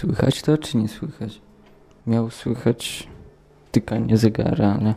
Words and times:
Słychać 0.00 0.42
to, 0.42 0.58
czy 0.58 0.76
nie 0.76 0.88
słychać? 0.88 1.40
Miał 2.06 2.30
słychać 2.30 3.08
tykanie 3.72 4.16
zegara, 4.16 4.76
ale... 4.80 4.94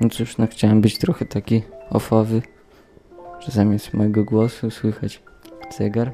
No 0.00 0.08
cóż, 0.08 0.38
no 0.38 0.46
chciałem 0.46 0.80
być 0.80 0.98
trochę 0.98 1.24
taki 1.24 1.62
ofowy, 1.90 2.42
że 3.40 3.52
zamiast 3.52 3.94
mojego 3.94 4.24
głosu 4.24 4.70
słychać 4.70 5.22
zegar. 5.78 6.12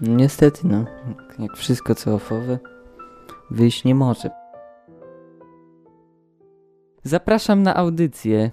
Niestety, 0.00 0.60
no, 0.64 0.84
jak 1.38 1.56
wszystko 1.56 1.94
co 1.94 2.14
ofowe, 2.14 2.58
wyjść 3.50 3.84
nie 3.84 3.94
może. 3.94 4.30
Zapraszam 7.02 7.62
na 7.62 7.76
audycję. 7.76 8.50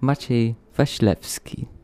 Maciej 0.00 0.54
Waślewski. 0.76 1.75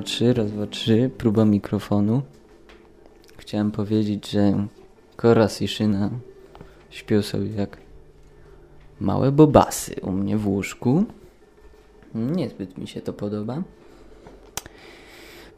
Dwa, 0.00 0.06
trzy, 0.06 0.32
raz, 0.32 0.52
dwa, 0.52 0.66
trzy. 0.66 1.10
Próba 1.18 1.44
mikrofonu. 1.44 2.22
Chciałem 3.36 3.70
powiedzieć, 3.70 4.30
że 4.30 4.66
Koras 5.16 5.62
i 5.62 5.68
Szyna 5.68 6.10
śpią 6.90 7.22
sobie 7.22 7.50
jak 7.50 7.76
małe 9.00 9.32
bobasy 9.32 9.94
u 10.02 10.12
mnie 10.12 10.36
w 10.36 10.48
łóżku. 10.48 11.04
Niezbyt 12.14 12.78
mi 12.78 12.88
się 12.88 13.00
to 13.00 13.12
podoba. 13.12 13.62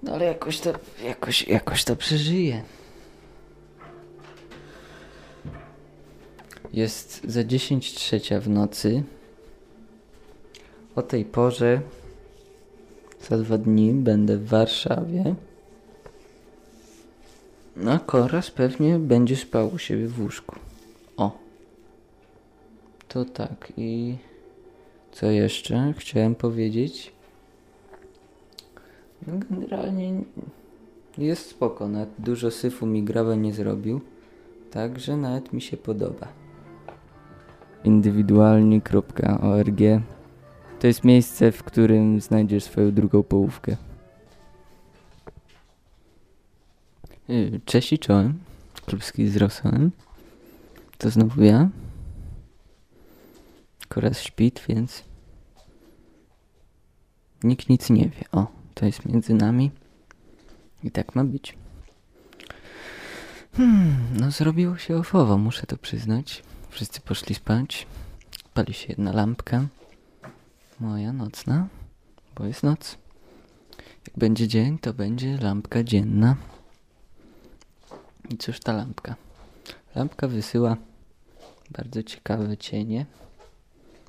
No 0.02 0.12
ale 0.12 0.24
jakoś 0.24 0.60
to, 0.60 0.72
jakoś, 1.04 1.48
jakoś 1.48 1.84
to 1.84 1.96
przeżyję. 1.96 2.62
Jest 6.72 7.20
za 7.24 7.44
10 7.44 7.94
trzecia 7.94 8.40
w 8.40 8.48
nocy. 8.48 9.02
O 10.96 11.02
tej 11.02 11.24
porze 11.24 11.80
za 13.28 13.38
dwa 13.38 13.58
dni 13.58 13.92
będę 13.92 14.36
w 14.36 14.46
Warszawie. 14.46 15.34
No, 17.76 18.00
Koraz 18.00 18.50
pewnie 18.50 18.98
będzie 18.98 19.36
spał 19.36 19.74
u 19.74 19.78
siebie 19.78 20.08
w 20.08 20.20
łóżku. 20.20 20.56
O. 21.16 21.38
To 23.08 23.24
tak 23.24 23.72
i 23.76 24.16
co 25.12 25.26
jeszcze 25.26 25.94
chciałem 25.98 26.34
powiedzieć? 26.34 27.12
No, 29.26 29.32
generalnie 29.50 30.22
jest 31.18 31.50
spoko, 31.50 31.88
nawet 31.88 32.10
dużo 32.18 32.50
syfu 32.50 32.86
mi 32.86 33.02
grawa 33.02 33.34
nie 33.34 33.52
zrobił, 33.52 34.00
także 34.70 35.16
nawet 35.16 35.52
mi 35.52 35.60
się 35.60 35.76
podoba. 35.76 36.28
Indywidualni.org 37.84 39.80
to 40.82 40.86
jest 40.86 41.04
miejsce, 41.04 41.52
w 41.52 41.62
którym 41.62 42.20
znajdziesz 42.20 42.64
swoją 42.64 42.92
drugą 42.92 43.22
połówkę. 43.22 43.76
Y, 47.30 47.60
Cześć 47.64 47.92
i 47.92 47.98
czołem. 47.98 48.38
Klubski 48.86 49.28
z 49.28 49.36
Rosołem. 49.36 49.90
To 50.98 51.10
znowu 51.10 51.42
ja. 51.42 51.68
Koraz 53.88 54.22
śpit, 54.22 54.62
więc 54.68 55.04
nikt 57.42 57.68
nic 57.68 57.90
nie 57.90 58.08
wie. 58.08 58.24
O, 58.32 58.46
to 58.74 58.86
jest 58.86 59.04
między 59.04 59.34
nami. 59.34 59.70
I 60.84 60.90
tak 60.90 61.14
ma 61.14 61.24
być. 61.24 61.56
Hmm, 63.56 63.96
no 64.20 64.30
zrobiło 64.30 64.76
się 64.76 64.96
ofowo, 64.96 65.38
muszę 65.38 65.66
to 65.66 65.76
przyznać. 65.76 66.42
Wszyscy 66.70 67.00
poszli 67.00 67.34
spać. 67.34 67.86
Pali 68.54 68.74
się 68.74 68.86
jedna 68.88 69.12
lampka. 69.12 69.66
Moja 70.80 71.12
nocna, 71.12 71.68
bo 72.34 72.46
jest 72.46 72.62
noc. 72.62 72.98
Jak 74.06 74.18
będzie 74.18 74.48
dzień, 74.48 74.78
to 74.78 74.94
będzie 74.94 75.36
lampka 75.36 75.84
dzienna. 75.84 76.36
I 78.30 78.36
cóż 78.36 78.60
ta 78.60 78.72
lampka? 78.72 79.14
Lampka 79.94 80.28
wysyła 80.28 80.76
bardzo 81.70 82.02
ciekawe 82.02 82.56
cienie. 82.56 83.06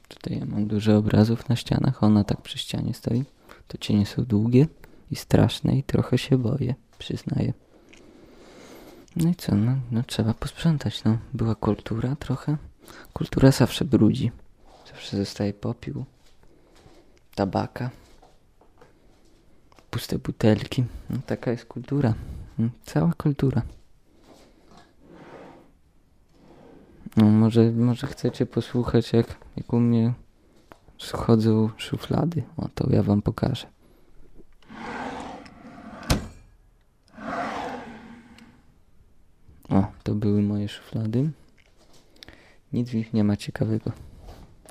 Tutaj 0.08 0.40
ja 0.40 0.46
mam 0.46 0.68
dużo 0.68 0.98
obrazów 0.98 1.50
na 1.50 1.56
ścianach, 1.56 2.04
ona 2.04 2.24
tak 2.24 2.42
przy 2.42 2.58
ścianie 2.58 2.94
stoi. 2.94 3.24
To 3.68 3.78
cienie 3.78 4.06
są 4.06 4.26
długie 4.26 4.68
i 5.12 5.16
straszne 5.16 5.78
i 5.78 5.84
trochę 5.84 6.18
się 6.18 6.38
boję, 6.38 6.76
przyznaję. 6.98 7.54
No 9.16 9.30
i 9.30 9.36
co, 9.36 9.56
no, 9.56 9.76
no 9.92 10.04
trzeba 10.04 10.34
posprzątać, 10.34 11.04
no. 11.04 11.18
Była 11.34 11.56
kultura 11.56 12.16
trochę. 12.16 12.58
Kultura 13.14 13.52
zawsze 13.52 13.86
brudzi. 13.86 14.32
Zawsze 14.92 15.18
zostaje 15.18 15.54
popiół, 15.54 16.06
tabaka, 17.36 17.90
puste 19.90 20.18
butelki. 20.18 20.84
No, 21.10 21.18
taka 21.26 21.52
jest 21.52 21.66
kultura. 21.66 22.14
Mm, 22.60 22.72
Cała 22.86 23.14
kultura. 23.14 23.62
No, 27.18 27.26
może, 27.26 27.72
może 27.72 28.08
chcecie 28.08 28.46
posłuchać, 28.46 29.14
jak, 29.14 29.28
jak 29.58 29.74
u 29.74 29.80
mnie 29.80 30.14
schodzą 30.98 31.70
szuflady. 31.78 32.44
O, 32.58 32.68
to 32.76 32.88
ja 32.90 33.04
wam 33.04 33.22
pokażę. 33.22 33.68
O, 39.70 39.86
to 40.04 40.16
były 40.16 40.42
moje 40.42 40.70
szuflady. 40.70 41.32
Nic 42.74 42.90
w 42.90 42.94
nich 42.94 43.14
nie 43.14 43.24
ma 43.24 43.38
ciekawego. 43.38 43.92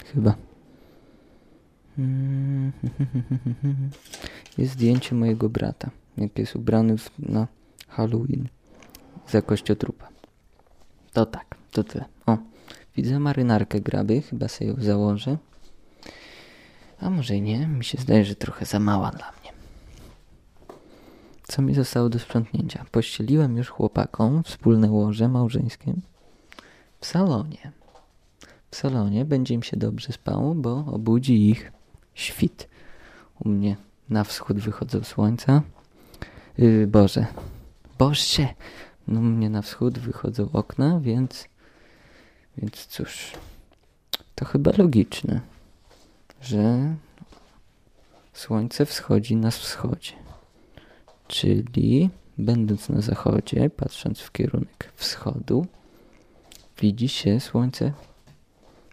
Chyba. 0.04 0.34
Mm, 1.98 2.72
Jest 4.58 4.72
zdjęcie 4.72 5.14
mojego 5.14 5.48
brata, 5.48 5.90
jak 6.16 6.38
jest 6.38 6.56
ubrany 6.56 6.96
na 7.18 7.46
Halloween 7.88 8.48
za 9.28 9.42
kościotrupa. 9.42 10.08
To 11.12 11.26
tak, 11.26 11.54
to 11.70 11.84
tyle. 11.84 12.04
O, 12.26 12.38
widzę 12.96 13.18
marynarkę 13.18 13.80
graby, 13.80 14.22
chyba 14.22 14.48
sobie 14.48 14.70
ją 14.70 14.76
założę. 14.78 15.36
A 17.00 17.10
może 17.10 17.36
i 17.36 17.42
nie, 17.42 17.66
mi 17.66 17.84
się 17.84 17.98
zdaje, 17.98 18.24
że 18.24 18.34
trochę 18.34 18.66
za 18.66 18.80
mała 18.80 19.10
dla 19.10 19.32
mnie. 19.40 19.52
Co 21.42 21.62
mi 21.62 21.74
zostało 21.74 22.08
do 22.08 22.18
sprzątnięcia? 22.18 22.84
Pościeliłem 22.90 23.56
już 23.56 23.68
chłopakom 23.68 24.42
wspólne 24.42 24.90
łoże 24.90 25.28
małżeńskie 25.28 25.94
w 27.00 27.06
salonie. 27.06 27.72
W 28.70 28.76
salonie 28.76 29.24
będzie 29.24 29.54
im 29.54 29.62
się 29.62 29.76
dobrze 29.76 30.12
spało, 30.12 30.54
bo 30.54 30.84
obudzi 30.86 31.50
ich 31.50 31.72
świt. 32.14 32.68
U 33.38 33.48
mnie 33.48 33.76
na 34.08 34.24
wschód 34.24 34.58
wychodzą 34.58 35.04
słońca. 35.04 35.62
Yy, 36.58 36.86
Boże. 36.86 37.26
Boże! 37.98 38.48
No 39.08 39.20
mnie 39.20 39.50
na 39.50 39.62
wschód 39.62 39.98
wychodzą 39.98 40.48
okna, 40.52 41.00
więc... 41.00 41.48
Więc 42.58 42.86
cóż... 42.86 43.32
To 44.34 44.44
chyba 44.44 44.72
logiczne, 44.78 45.40
że 46.40 46.94
słońce 48.32 48.86
wschodzi 48.86 49.36
na 49.36 49.50
wschodzie. 49.50 50.12
Czyli 51.28 52.10
będąc 52.38 52.88
na 52.88 53.00
zachodzie, 53.00 53.70
patrząc 53.70 54.20
w 54.20 54.32
kierunek 54.32 54.92
wschodu, 54.96 55.66
widzi 56.80 57.08
się 57.08 57.40
słońce 57.40 57.92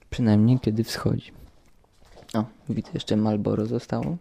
przynajmniej 0.10 0.60
kiedy 0.60 0.84
wschodzi. 0.84 1.39
O, 2.34 2.44
widzę 2.70 2.90
jeszcze 2.94 3.18
Malboro 3.18 3.66
zostało. 3.66 4.18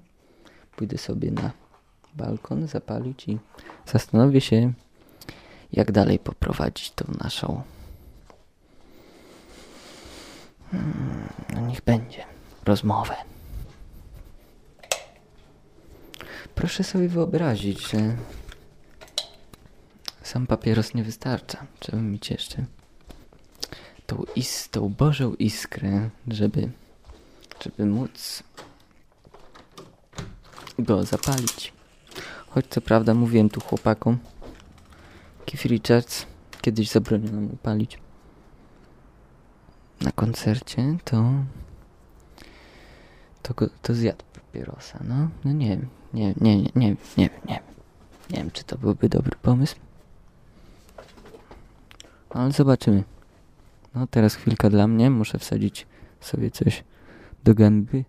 Pójdę 0.77 0.99
sobie 0.99 1.31
na 1.31 1.51
balkon 2.15 2.67
zapalić 2.67 3.29
i 3.29 3.39
zastanowię 3.87 4.41
się, 4.41 4.73
jak 5.73 5.93
dalej 5.93 6.19
poprowadzić 6.19 6.91
tą 6.91 7.05
naszą. 7.25 7.63
No 11.55 11.61
niech 11.67 11.81
będzie 11.81 12.25
rozmowę. 12.65 13.15
Proszę 16.55 16.85
sobie 16.85 17.09
wyobrazić, 17.09 17.91
że 17.91 18.17
sam 20.23 20.47
papieros 20.47 20.95
nie 20.95 21.05
wystarcza. 21.05 21.67
Trzeba 21.81 22.03
mieć 22.03 22.31
jeszcze 22.31 22.65
tą, 24.07 24.25
is, 24.37 24.69
tą 24.71 24.89
Bożą 24.89 25.35
iskrę, 25.35 26.11
żeby, 26.29 26.71
żeby 27.63 27.87
móc 27.87 28.43
go 30.79 31.05
zapalić. 31.05 31.73
Choć 32.49 32.67
co 32.67 32.81
prawda 32.81 33.15
mówiłem 33.15 33.49
tu 33.51 33.61
chłopakom, 33.61 34.19
Keith 35.47 35.65
Richards 35.65 36.27
kiedyś 36.61 36.91
zabroniono 36.91 37.41
mu 37.41 37.57
palić 37.57 37.99
na 40.01 40.13
koncercie, 40.13 40.97
to 41.05 41.33
to, 43.43 43.55
go, 43.55 43.67
to 43.83 43.95
zjadł 43.95 44.25
papierosa, 44.35 44.99
no. 45.05 45.29
No 45.45 45.53
nie 45.53 45.69
wiem, 45.69 45.89
nie, 46.15 46.35
nie, 46.41 46.57
nie, 46.57 46.71
nie, 46.77 46.97
nie, 47.17 47.31
nie, 47.47 47.61
nie 48.31 48.39
wiem, 48.39 48.51
czy 48.51 48.65
to 48.65 48.79
byłby 48.79 49.09
dobry 49.09 49.37
pomysł. 49.43 49.77
Ale 52.31 52.53
zobaczymy. 52.53 53.05
No 53.95 54.07
teraz 54.07 54.35
chwilka 54.35 54.71
dla 54.71 54.87
mnie, 54.87 55.11
muszę 55.11 55.39
wsadzić 55.39 55.87
sobie 56.21 56.51
coś 56.51 56.85
do 57.45 57.55
gęby. 57.55 58.05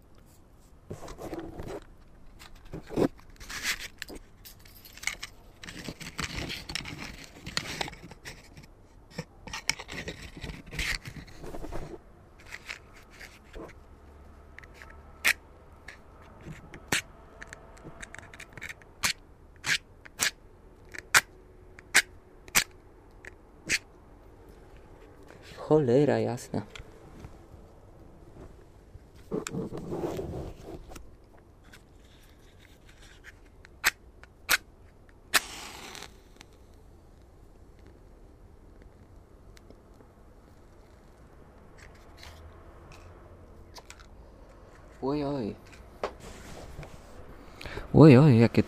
Cholera 25.70 26.20
jasna. 26.20 26.62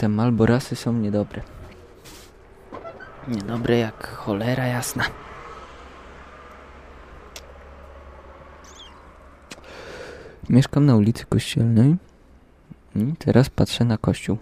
Te 0.02 0.10
malborasy 0.10 0.76
są 0.76 0.94
niedobre. 0.94 1.42
Niedobre 3.28 3.78
jak 3.78 4.08
cholera 4.08 4.68
jasna. 4.68 5.04
Mieszkam 10.50 10.86
na 10.86 10.96
ulicy 10.96 11.26
Kościelnej 11.26 11.96
i 12.96 13.14
teraz 13.20 13.50
patrzę 13.50 13.86
na 13.86 13.98
kościół. 13.98 14.38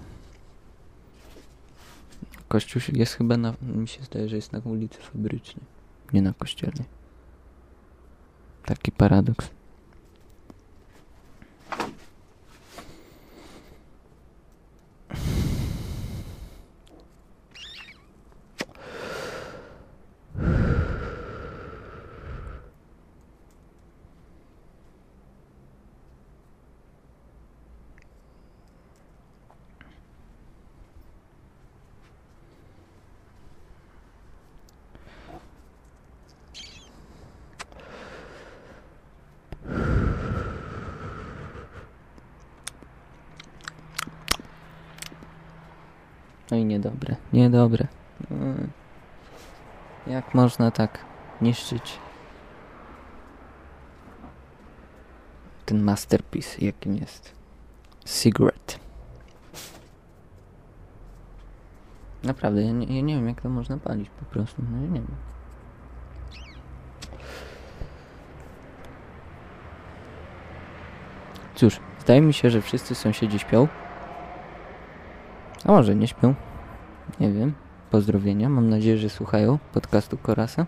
Kościół 2.48 2.82
jest 2.94 3.14
chyba 3.14 3.38
na... 3.38 3.54
mi 3.62 3.88
się 3.88 4.04
zdaje, 4.04 4.30
że 4.30 4.36
jest 4.36 4.54
na 4.54 4.60
ulicy 4.60 5.00
Fabrycznej, 5.02 5.66
nie 6.14 6.22
na 6.22 6.34
Kościelnej. 6.34 6.86
Taki 8.66 8.92
paradoks. 8.92 9.50
No 46.52 46.58
i 46.58 46.80
niedobre. 47.34 47.88
Mm. 48.32 48.70
Jak 50.08 50.34
można 50.34 50.72
tak 50.72 51.00
niszczyć 51.42 52.00
ten 55.66 55.84
masterpiece, 55.84 56.66
jakim 56.66 56.96
jest 56.96 57.34
Cigarette. 58.06 58.76
Naprawdę, 62.24 62.64
ja 62.64 62.72
nie, 62.72 62.96
ja 62.96 63.02
nie 63.02 63.16
wiem 63.16 63.28
jak 63.28 63.42
to 63.42 63.50
można 63.50 63.78
palić 63.78 64.10
po 64.10 64.26
prostu, 64.26 64.62
no 64.72 64.78
ja 64.82 64.88
nie 64.88 65.00
wiem. 65.00 65.16
Cóż, 71.56 71.80
zdaje 72.00 72.22
mi 72.22 72.34
się, 72.34 72.50
że 72.50 72.62
wszyscy 72.62 72.96
sąsiedzi 72.96 73.40
śpią. 73.40 73.68
A 75.66 75.72
może 75.72 75.96
nie 75.96 76.08
śpią? 76.08 76.36
Nie 77.20 77.32
wiem. 77.32 77.54
Pozdrowienia. 77.92 78.50
Mam 78.50 78.70
nadzieję, 78.70 78.98
że 78.98 79.10
słuchają 79.10 79.60
podcastu 79.74 80.18
Korasa. 80.18 80.66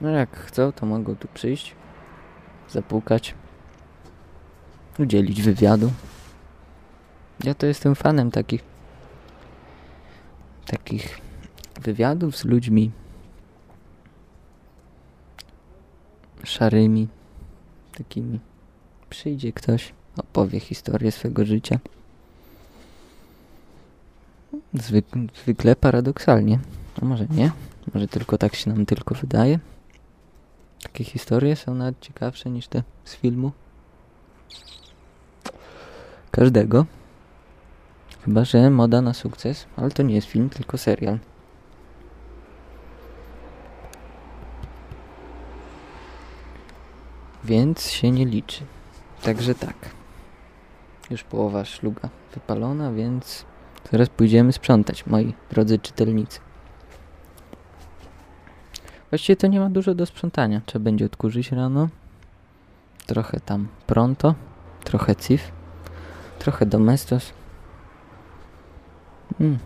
No 0.00 0.08
jak 0.08 0.36
chcą, 0.36 0.72
to 0.72 0.86
mogą 0.86 1.16
tu 1.16 1.28
przyjść, 1.34 1.74
zapukać, 2.68 3.34
udzielić 4.98 5.42
wywiadu. 5.42 5.92
Ja 7.44 7.54
to 7.54 7.66
jestem 7.66 7.94
fanem 7.94 8.30
takich 8.30 8.62
takich 10.66 11.20
wywiadów 11.80 12.36
z 12.36 12.44
ludźmi 12.44 12.90
szarymi, 16.44 17.08
takimi. 17.98 18.40
Przyjdzie 19.10 19.52
ktoś, 19.52 19.92
opowie 20.16 20.60
historię 20.60 21.12
swego 21.12 21.44
życia. 21.44 21.78
Zwykle, 24.82 25.22
zwykle 25.42 25.76
paradoksalnie. 25.76 26.58
A 27.02 27.04
może 27.04 27.26
nie? 27.30 27.50
Może 27.94 28.08
tylko 28.08 28.38
tak 28.38 28.54
się 28.54 28.70
nam 28.70 28.86
tylko 28.86 29.14
wydaje? 29.14 29.58
Takie 30.82 31.04
historie 31.04 31.56
są 31.56 31.74
nawet 31.74 32.00
ciekawsze 32.00 32.50
niż 32.50 32.68
te 32.68 32.82
z 33.04 33.14
filmu. 33.14 33.52
Każdego. 36.30 36.86
Chyba, 38.24 38.44
że 38.44 38.70
moda 38.70 39.02
na 39.02 39.14
sukces, 39.14 39.66
ale 39.76 39.90
to 39.90 40.02
nie 40.02 40.14
jest 40.14 40.28
film, 40.28 40.50
tylko 40.50 40.78
serial. 40.78 41.18
Więc 47.44 47.90
się 47.90 48.10
nie 48.10 48.26
liczy. 48.26 48.64
Także 49.22 49.54
tak. 49.54 49.74
Już 51.10 51.22
połowa 51.22 51.64
szluga 51.64 52.08
wypalona, 52.34 52.92
więc 52.92 53.44
Teraz 53.90 54.08
pójdziemy 54.08 54.52
sprzątać, 54.52 55.06
moi 55.06 55.34
drodzy 55.50 55.78
czytelnicy. 55.78 56.40
Właściwie 59.10 59.36
to 59.36 59.46
nie 59.46 59.60
ma 59.60 59.70
dużo 59.70 59.94
do 59.94 60.06
sprzątania. 60.06 60.60
Trzeba 60.66 60.82
będzie 60.82 61.06
odkurzyć 61.06 61.52
rano. 61.52 61.88
Trochę 63.06 63.40
tam 63.40 63.68
pronto. 63.86 64.34
Trochę 64.84 65.16
cif. 65.16 65.52
Trochę 66.38 66.66
domestos. 66.66 67.32
Hmm. 69.38 69.58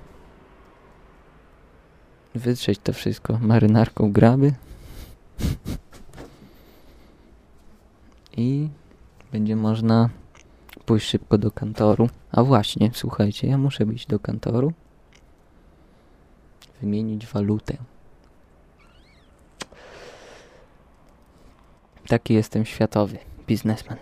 Wytrzeć 2.35 2.79
to 2.79 2.93
wszystko 2.93 3.38
marynarką 3.38 4.12
graby. 4.12 4.55
I 8.37 8.69
będzie 9.33 9.57
można 9.57 10.11
pójść 10.82 11.08
szybko 11.08 11.38
do 11.38 11.50
kantoru. 11.50 12.08
A 12.32 12.42
właśnie, 12.42 12.90
słuchajcie, 12.94 13.48
ja 13.48 13.58
muszę 13.58 13.86
być 13.86 14.06
do 14.06 14.18
kantoru. 14.18 14.72
Wymienić 16.80 17.26
walutę. 17.26 17.76
Taki 22.08 22.34
jestem 22.34 22.64
światowy 22.64 23.18
biznesmen. 23.46 23.98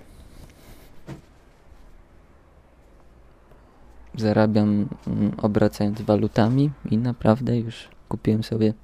Zarabiam 4.14 4.88
mm, 5.06 5.32
obracając 5.42 6.02
walutami 6.02 6.70
i 6.90 6.98
naprawdę 6.98 7.58
już 7.58 7.88
kupiłem 8.08 8.42
sobie 8.42 8.74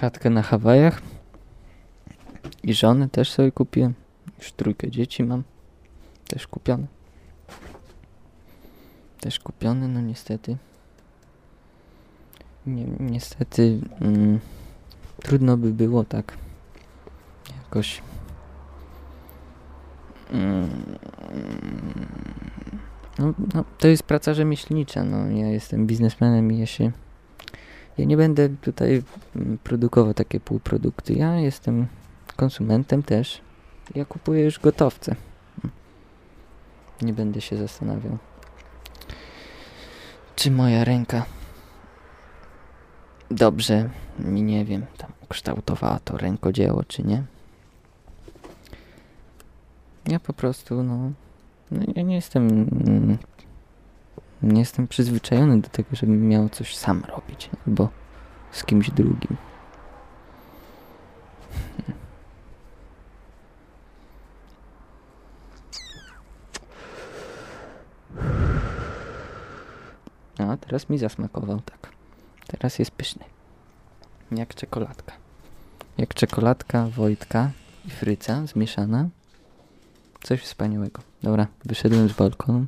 chatkę 0.00 0.30
na 0.30 0.42
Hawajach 0.42 1.02
i 2.62 2.74
żonę 2.74 3.08
też 3.08 3.30
sobie 3.30 3.52
kupiłem. 3.52 3.94
Już 4.40 4.52
trójkę 4.52 4.90
dzieci 4.90 5.24
mam. 5.24 5.42
Też 6.28 6.46
kupione. 6.46 6.86
Też 9.20 9.40
kupione, 9.40 9.88
no 9.88 10.00
niestety. 10.00 10.56
Ni 12.66 12.86
niestety 13.00 13.80
mm, 14.00 14.40
trudno 15.22 15.56
by 15.56 15.72
było 15.72 16.04
tak 16.04 16.36
jakoś 17.56 18.02
mm, 20.30 20.70
no, 23.18 23.34
no, 23.54 23.64
to 23.78 23.88
jest 23.88 24.02
praca 24.02 24.34
rzemieślnicza. 24.34 25.04
No, 25.04 25.30
ja 25.30 25.48
jestem 25.48 25.86
biznesmenem 25.86 26.52
i 26.52 26.58
ja 26.58 26.66
się 26.66 26.92
Ja 27.98 28.04
nie 28.04 28.16
będę 28.16 28.48
tutaj 28.48 29.02
mm, 29.36 29.58
produkował 29.58 30.14
takie 30.14 30.40
półprodukty. 30.40 31.12
Ja 31.12 31.36
jestem 31.36 31.86
konsumentem 32.36 33.02
też. 33.02 33.40
Ja 33.94 34.04
kupuję 34.04 34.44
już 34.44 34.58
gotowce. 34.58 35.16
Nie 37.02 37.12
będę 37.12 37.40
się 37.40 37.56
zastanawiał, 37.56 38.18
czy 40.36 40.50
moja 40.50 40.84
ręka 40.84 41.24
dobrze 43.30 43.90
mi, 44.18 44.42
nie 44.42 44.64
wiem, 44.64 44.86
tam 44.96 45.12
kształtowała 45.28 45.98
to 46.04 46.16
rękodzieło, 46.16 46.84
czy 46.84 47.02
nie. 47.02 47.22
Ja 50.06 50.20
po 50.20 50.32
prostu, 50.32 50.82
no, 50.82 51.10
no 51.70 51.82
ja 51.96 52.02
nie 52.02 52.14
jestem, 52.14 52.48
mm, 52.48 53.18
nie 54.42 54.60
jestem 54.60 54.88
przyzwyczajony 54.88 55.60
do 55.60 55.68
tego, 55.68 55.88
żebym 55.92 56.28
miał 56.28 56.48
coś 56.48 56.76
sam 56.76 57.02
robić, 57.04 57.50
albo 57.66 57.88
z 58.50 58.64
kimś 58.64 58.90
drugim. 58.90 59.36
No, 70.40 70.56
teraz 70.56 70.88
mi 70.88 70.98
zasmakował 70.98 71.60
tak. 71.60 71.92
Teraz 72.46 72.78
jest 72.78 72.90
pyszny. 72.90 73.24
Jak 74.30 74.54
czekoladka. 74.54 75.12
Jak 75.98 76.14
czekoladka 76.14 76.86
Wojtka 76.86 77.50
i 77.86 77.90
Fryca 77.90 78.46
zmieszana. 78.46 79.08
Coś 80.22 80.42
wspaniałego. 80.42 81.02
Dobra, 81.22 81.46
wyszedłem 81.64 82.08
z 82.08 82.12
balkonu, 82.12 82.66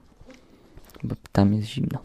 bo 1.03 1.15
tam 1.33 1.55
jest 1.55 1.69
zimno. 1.69 1.99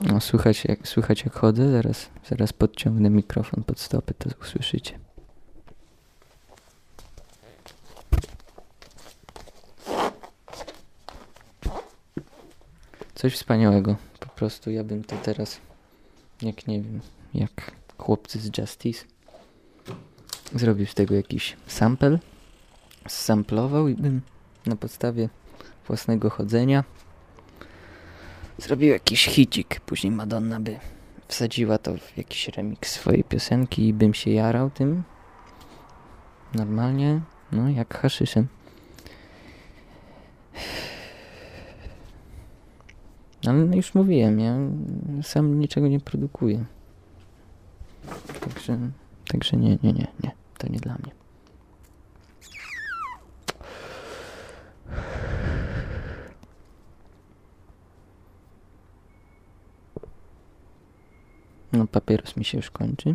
No, 0.00 0.20
słychać 0.20 0.64
jak, 0.64 0.78
jak 1.24 1.34
chodzę, 1.34 1.72
zaraz, 1.72 2.08
zaraz 2.28 2.52
podciągnę 2.52 3.10
mikrofon 3.10 3.64
pod 3.64 3.80
stopy, 3.80 4.14
to 4.14 4.30
usłyszycie. 4.40 4.98
Coś 13.22 13.34
wspaniałego. 13.34 13.96
Po 14.20 14.28
prostu 14.28 14.70
ja 14.70 14.84
bym 14.84 15.04
to 15.04 15.16
teraz, 15.16 15.60
jak 16.42 16.66
nie 16.66 16.82
wiem, 16.82 17.00
jak 17.34 17.72
chłopcy 17.98 18.38
z 18.38 18.58
Justice, 18.58 19.04
zrobił 20.54 20.86
z 20.86 20.94
tego 20.94 21.14
jakiś 21.14 21.56
sample, 21.66 22.18
samplował 23.08 23.88
i 23.88 23.94
bym 23.94 24.20
na 24.66 24.76
podstawie 24.76 25.28
własnego 25.86 26.30
chodzenia 26.30 26.84
zrobił 28.58 28.88
jakiś 28.88 29.24
hicik. 29.24 29.80
Później 29.80 30.10
Madonna 30.10 30.60
by 30.60 30.78
wsadziła 31.28 31.78
to 31.78 31.96
w 31.96 32.16
jakiś 32.16 32.48
remix 32.48 32.92
swojej 32.92 33.24
piosenki 33.24 33.88
i 33.88 33.94
bym 33.94 34.14
się 34.14 34.30
jarał 34.30 34.70
tym 34.70 35.02
normalnie, 36.54 37.20
no 37.52 37.68
jak 37.68 37.98
haszyszem. 37.98 38.46
Ale 43.46 43.64
no 43.64 43.76
już 43.76 43.94
mówiłem, 43.94 44.40
ja 44.40 44.56
sam 45.22 45.60
niczego 45.60 45.88
nie 45.88 46.00
produkuję. 46.00 46.64
Także, 48.40 48.78
także 49.28 49.56
nie, 49.56 49.78
nie, 49.82 49.92
nie, 49.92 50.06
nie. 50.22 50.30
To 50.58 50.68
nie 50.68 50.78
dla 50.78 50.94
mnie. 50.94 51.12
No 61.72 61.86
papieros 61.86 62.36
mi 62.36 62.44
się 62.44 62.58
już 62.58 62.70
kończy. 62.70 63.14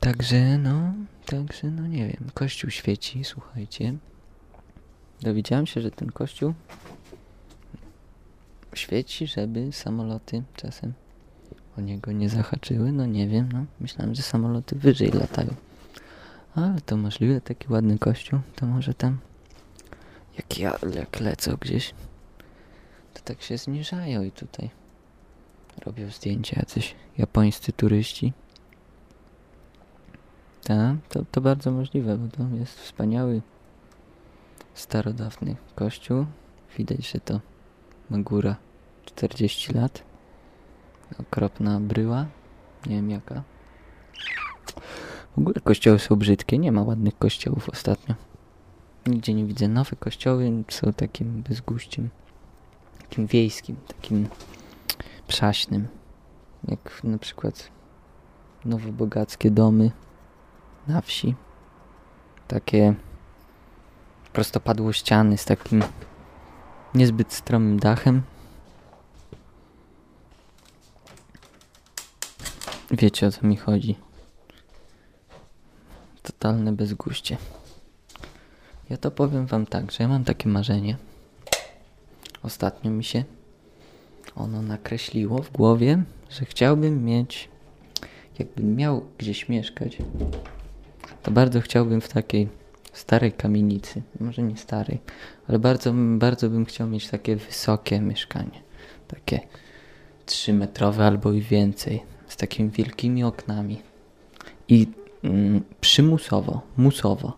Także 0.00 0.58
no, 0.58 0.94
także 1.26 1.70
no 1.70 1.86
nie 1.86 2.08
wiem. 2.08 2.30
Kościół 2.34 2.70
świeci, 2.70 3.24
słuchajcie. 3.24 3.94
Dowiedziałem 5.20 5.66
się, 5.66 5.80
że 5.80 5.90
ten 5.90 6.12
kościół 6.12 6.54
świeci, 8.74 9.26
żeby 9.26 9.72
samoloty 9.72 10.42
czasem 10.56 10.92
o 11.78 11.80
niego 11.80 12.12
nie 12.12 12.28
zahaczyły. 12.28 12.92
No 12.92 13.06
nie 13.06 13.28
wiem, 13.28 13.48
no. 13.52 13.64
Myślałem, 13.80 14.14
że 14.14 14.22
samoloty 14.22 14.76
wyżej 14.76 15.10
latają. 15.10 15.54
Ale 16.54 16.80
to 16.80 16.96
możliwe, 16.96 17.40
taki 17.40 17.72
ładny 17.72 17.98
kościół. 17.98 18.40
To 18.56 18.66
może 18.66 18.94
tam 18.94 19.18
jak 20.36 20.58
ja 20.58 20.78
jak 20.94 21.20
lecę 21.20 21.56
gdzieś 21.60 21.94
to 23.14 23.20
tak 23.24 23.42
się 23.42 23.58
zniżają 23.58 24.22
i 24.22 24.30
tutaj 24.30 24.70
robią 25.86 26.10
zdjęcia 26.10 26.56
jacyś 26.58 26.94
japońscy 27.18 27.72
turyści. 27.72 28.32
Tak, 30.64 30.96
to, 31.08 31.24
to 31.30 31.40
bardzo 31.40 31.70
możliwe, 31.70 32.16
bo 32.16 32.36
to 32.36 32.56
jest 32.56 32.80
wspaniały 32.80 33.42
starodawny 34.76 35.56
kościół. 35.74 36.26
Widać, 36.78 37.10
że 37.10 37.20
to 37.20 37.40
ma 38.10 38.18
góra 38.18 38.56
40 39.04 39.72
lat. 39.72 40.02
Okropna 41.20 41.80
bryła. 41.80 42.26
Nie 42.86 42.96
wiem 42.96 43.10
jaka. 43.10 43.42
W 45.34 45.38
ogóle 45.38 45.60
kościoły 45.64 45.98
są 45.98 46.16
brzydkie. 46.16 46.58
Nie 46.58 46.72
ma 46.72 46.82
ładnych 46.82 47.18
kościołów 47.18 47.68
ostatnio. 47.68 48.14
Nigdzie 49.06 49.34
nie 49.34 49.44
widzę. 49.44 49.68
Nowe 49.68 49.96
kościoły 49.96 50.64
są 50.68 50.92
takim 50.92 51.42
bezguściem. 51.42 52.10
Takim 52.98 53.26
wiejskim. 53.26 53.76
Takim 53.88 54.28
przaśnym. 55.26 55.88
Jak 56.68 57.04
na 57.04 57.18
przykład 57.18 57.70
nowobogackie 58.64 59.50
domy 59.50 59.90
na 60.88 61.00
wsi. 61.00 61.34
Takie 62.48 62.94
prostopadło 64.36 64.92
ściany 64.92 65.38
z 65.38 65.44
takim 65.44 65.82
niezbyt 66.94 67.32
stromym 67.32 67.78
dachem. 67.80 68.22
Wiecie 72.90 73.26
o 73.26 73.32
co 73.32 73.46
mi 73.46 73.56
chodzi. 73.56 73.96
Totalne 76.22 76.72
bezguście. 76.72 77.36
Ja 78.90 78.96
to 78.96 79.10
powiem 79.10 79.46
wam 79.46 79.66
tak, 79.66 79.92
że 79.92 80.04
ja 80.04 80.08
mam 80.08 80.24
takie 80.24 80.48
marzenie. 80.48 80.96
Ostatnio 82.42 82.90
mi 82.90 83.04
się 83.04 83.24
ono 84.34 84.62
nakreśliło 84.62 85.42
w 85.42 85.52
głowie, 85.52 86.02
że 86.30 86.44
chciałbym 86.44 87.04
mieć, 87.04 87.48
jakbym 88.38 88.76
miał 88.76 89.06
gdzieś 89.18 89.48
mieszkać, 89.48 89.98
to 91.22 91.30
bardzo 91.30 91.60
chciałbym 91.60 92.00
w 92.00 92.08
takiej 92.08 92.65
starej 92.98 93.32
kamienicy, 93.32 94.02
może 94.20 94.42
nie 94.42 94.56
starej, 94.56 94.98
ale 95.48 95.58
bardzo, 95.58 95.92
bardzo 95.94 96.50
bym 96.50 96.64
chciał 96.64 96.88
mieć 96.88 97.08
takie 97.08 97.36
wysokie 97.36 98.00
mieszkanie, 98.00 98.62
takie 99.08 99.40
trzymetrowe 100.26 101.06
albo 101.06 101.32
i 101.32 101.40
więcej, 101.40 102.02
z 102.28 102.36
takimi 102.36 102.70
wielkimi 102.70 103.24
oknami. 103.24 103.82
I 104.68 104.86
mm, 105.22 105.62
przymusowo, 105.80 106.60
musowo, 106.76 107.36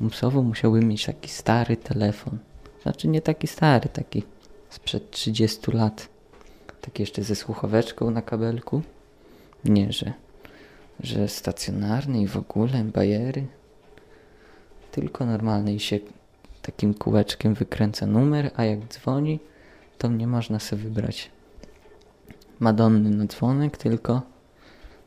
musowo 0.00 0.42
musiałbym 0.42 0.88
mieć 0.88 1.04
taki 1.06 1.30
stary 1.30 1.76
telefon, 1.76 2.38
znaczy 2.82 3.08
nie 3.08 3.22
taki 3.22 3.46
stary, 3.46 3.88
taki 3.88 4.22
sprzed 4.70 5.10
30 5.10 5.72
lat, 5.72 6.08
taki 6.80 7.02
jeszcze 7.02 7.22
ze 7.22 7.34
słuchaweczką 7.34 8.10
na 8.10 8.22
kabelku, 8.22 8.82
nie, 9.64 9.92
że 9.92 10.12
że 11.00 11.28
stacjonarny 11.28 12.20
i 12.22 12.26
w 12.26 12.36
ogóle 12.36 12.84
bajery 12.84 13.46
tylko 14.94 15.26
normalny 15.26 15.74
i 15.74 15.80
się 15.80 15.98
takim 16.62 16.94
kółeczkiem 16.94 17.54
wykręca 17.54 18.06
numer, 18.06 18.50
a 18.56 18.64
jak 18.64 18.88
dzwoni, 18.88 19.40
to 19.98 20.08
nie 20.08 20.26
można 20.26 20.58
sobie 20.58 20.82
wybrać 20.82 21.30
Madonny 22.60 23.10
na 23.10 23.26
dzwonek, 23.26 23.76
tylko 23.76 24.22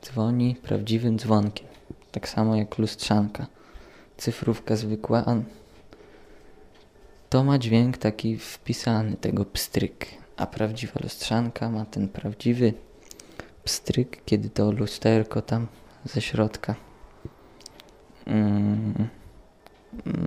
dzwoni 0.06 0.56
prawdziwym 0.56 1.20
dzwonkiem. 1.20 1.68
Tak 2.12 2.30
samo 2.30 2.56
jak 2.56 2.78
lustrzanka. 2.78 3.48
Cyfrówka 4.18 4.76
zwykła, 4.76 5.24
a 5.26 5.36
to 7.30 7.44
ma 7.44 7.58
dźwięk 7.58 7.98
taki 7.98 8.38
wpisany, 8.38 9.18
tego 9.18 9.46
pstryk. 9.46 10.06
A 10.38 10.48
prawdziwa 10.48 11.00
lustrzanka 11.04 11.70
ma 11.70 11.86
ten 11.86 12.08
prawdziwy 12.08 12.74
pstryk, 13.64 14.22
kiedy 14.26 14.50
to 14.50 14.72
lusterko 14.72 15.42
tam 15.42 15.68
ze 16.06 16.22
środka 16.22 16.76
mm, 18.26 19.08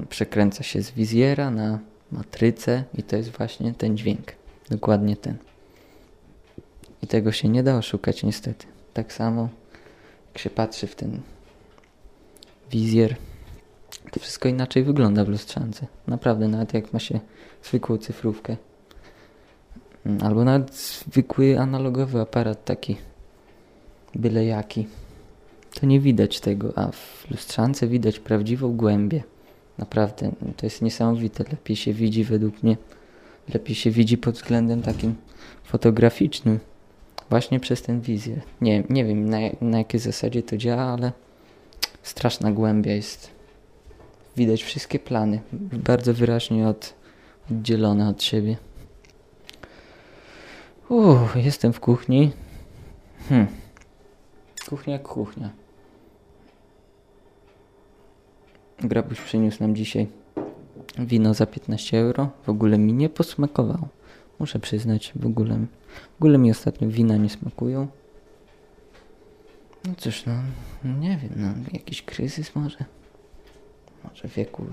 przekręca 0.08 0.62
się 0.62 0.82
z 0.82 0.90
wizjera 0.90 1.50
na 1.50 1.78
matrycę 2.12 2.84
i 2.98 3.02
to 3.02 3.16
jest 3.16 3.30
właśnie 3.30 3.74
ten 3.74 3.96
dźwięk. 3.96 4.32
Dokładnie 4.70 5.16
ten. 5.16 5.36
I 7.02 7.06
tego 7.06 7.32
się 7.32 7.48
nie 7.48 7.62
da 7.62 7.76
oszukać 7.76 8.22
niestety. 8.22 8.66
Tak 8.94 9.12
samo 9.12 9.48
jak 10.28 10.38
się 10.38 10.50
patrzy 10.50 10.86
w 10.86 10.94
ten 10.94 11.20
wizjer, 12.70 13.16
to 14.10 14.20
wszystko 14.20 14.48
inaczej 14.48 14.84
wygląda 14.84 15.24
w 15.24 15.28
lustrzance. 15.28 15.86
Naprawdę, 16.06 16.48
nawet 16.48 16.74
jak 16.74 16.92
ma 16.92 16.98
się 16.98 17.20
zwykłą 17.62 17.98
cyfrówkę. 17.98 18.56
Mm, 20.06 20.22
albo 20.22 20.44
nawet 20.44 20.74
zwykły 20.74 21.60
analogowy 21.60 22.20
aparat 22.20 22.64
taki 22.64 22.96
byle 24.14 24.44
jaki. 24.44 24.86
To 25.80 25.86
nie 25.86 26.00
widać 26.00 26.40
tego, 26.40 26.72
a 26.76 26.90
w 26.90 27.26
lustrzance 27.30 27.86
widać 27.86 28.18
prawdziwą 28.18 28.76
głębię. 28.76 29.22
Naprawdę, 29.80 30.32
to 30.56 30.66
jest 30.66 30.82
niesamowite. 30.82 31.44
Lepiej 31.50 31.76
się 31.76 31.92
widzi 31.92 32.24
według 32.24 32.62
mnie. 32.62 32.76
Lepiej 33.54 33.74
się 33.74 33.90
widzi 33.90 34.18
pod 34.18 34.34
względem 34.34 34.82
takim 34.82 35.14
fotograficznym. 35.64 36.60
Właśnie 37.30 37.60
przez 37.60 37.82
ten 37.82 38.00
wizję. 38.00 38.40
Nie, 38.60 38.84
nie 38.90 39.04
wiem 39.04 39.30
na, 39.30 39.38
na 39.60 39.78
jakiej 39.78 40.00
zasadzie 40.00 40.42
to 40.42 40.56
działa, 40.56 40.82
ale 40.82 41.12
straszna 42.02 42.52
głębia 42.52 42.92
jest. 42.92 43.30
Widać 44.36 44.62
wszystkie 44.62 44.98
plany. 44.98 45.40
Bardzo 45.72 46.14
wyraźnie 46.14 46.68
od, 46.68 46.94
oddzielone 47.50 48.08
od 48.08 48.22
siebie. 48.22 48.56
Uff, 50.88 51.36
jestem 51.36 51.72
w 51.72 51.80
kuchni. 51.80 52.32
Hm. 53.28 53.46
Kuchnia 54.68 54.98
kuchnia. 54.98 55.50
Grabuś 58.82 59.20
przyniósł 59.20 59.62
nam 59.62 59.76
dzisiaj 59.76 60.06
wino 60.98 61.34
za 61.34 61.46
15 61.46 61.98
euro. 61.98 62.30
W 62.46 62.48
ogóle 62.48 62.78
mi 62.78 62.92
nie 62.92 63.08
posmakowało. 63.08 63.88
Muszę 64.38 64.58
przyznać, 64.58 65.12
w 65.16 65.26
ogóle, 65.26 65.58
w 66.12 66.16
ogóle 66.20 66.38
mi 66.38 66.50
ostatnio 66.50 66.88
wina 66.88 67.16
nie 67.16 67.28
smakują. 67.28 67.86
No 69.84 69.92
cóż, 69.96 70.24
no, 70.26 70.32
nie 71.00 71.18
wiem, 71.22 71.30
no, 71.36 71.48
jakiś 71.72 72.02
kryzys 72.02 72.54
może. 72.54 72.84
Może 74.04 74.28
wieku 74.28 74.64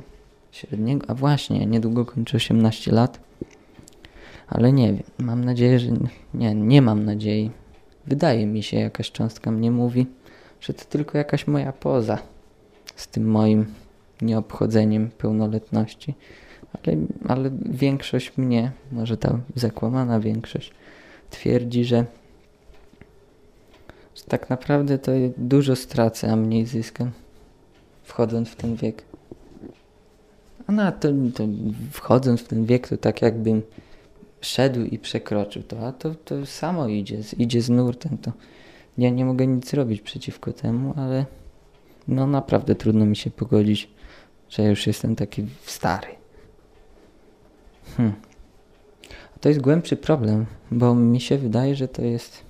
średniego. 0.52 1.06
A 1.10 1.14
właśnie, 1.14 1.66
niedługo 1.66 2.06
kończę 2.06 2.38
18 2.38 2.92
lat. 2.92 3.20
Ale 4.48 4.72
nie 4.72 4.94
wiem, 4.94 5.04
mam 5.20 5.46
nadzieję, 5.46 5.80
że 5.80 5.92
nie, 6.34 6.56
nie 6.56 6.82
mam 6.82 7.06
nadziei. 7.06 7.52
Wydaje 8.06 8.46
mi 8.46 8.64
się, 8.64 8.78
jakaś 8.78 9.12
cząstka 9.12 9.52
mnie 9.52 9.72
mówi, 9.72 10.08
że 10.62 10.74
to 10.74 10.86
tylko 10.86 11.18
jakaś 11.18 11.48
moja 11.48 11.74
poza 11.74 12.18
z 12.96 13.08
tym 13.08 13.30
moim 13.30 13.66
nieobchodzeniem 14.22 15.10
pełnoletności. 15.10 16.14
Ale, 16.74 16.98
ale 17.28 17.52
większość 17.66 18.38
mnie, 18.38 18.72
może 18.92 19.18
ta 19.18 19.40
zakłamana 19.56 20.20
większość, 20.20 20.72
twierdzi, 21.30 21.86
że, 21.86 22.06
że 24.16 24.24
tak 24.28 24.50
naprawdę 24.50 25.00
to 25.00 25.12
dużo 25.38 25.76
stracę, 25.76 26.32
a 26.32 26.36
mniej 26.36 26.66
zyskam, 26.66 27.12
wchodząc 28.04 28.50
w 28.50 28.56
ten 28.56 28.76
wiek. 28.76 29.04
A 30.68 30.72
na 30.72 30.92
to, 30.92 31.08
to 31.36 31.44
wchodząc 31.92 32.42
w 32.42 32.48
ten 32.48 32.66
wiek, 32.66 32.88
to 32.88 32.98
tak 32.98 33.22
jakbym 33.22 33.62
szedł 34.42 34.80
i 34.80 35.00
przekroczył 35.00 35.64
to, 35.64 35.88
a 35.88 35.92
to, 35.92 36.16
to 36.16 36.46
samo 36.46 36.88
idzie, 36.88 37.18
idzie 37.38 37.62
z 37.62 37.70
nurtem. 37.70 38.18
To 38.18 38.32
ja 38.98 39.10
nie 39.10 39.26
mogę 39.26 39.48
nic 39.48 39.70
zrobić 39.70 40.02
przeciwko 40.02 40.54
temu, 40.54 40.94
ale 40.98 41.26
no 42.08 42.28
naprawdę 42.28 42.76
trudno 42.76 43.06
mi 43.06 43.16
się 43.16 43.30
pogodzić, 43.30 43.90
że 44.50 44.64
już 44.64 44.88
jestem 44.88 45.16
taki 45.16 45.46
stary. 45.66 46.08
Hmm. 47.98 48.14
To 49.42 49.50
jest 49.50 49.62
głębszy 49.62 49.98
problem, 49.98 50.46
bo 50.72 50.96
mi 50.96 51.22
się 51.22 51.38
wydaje, 51.38 51.76
że 51.76 51.88
to 51.88 52.02
jest 52.02 52.44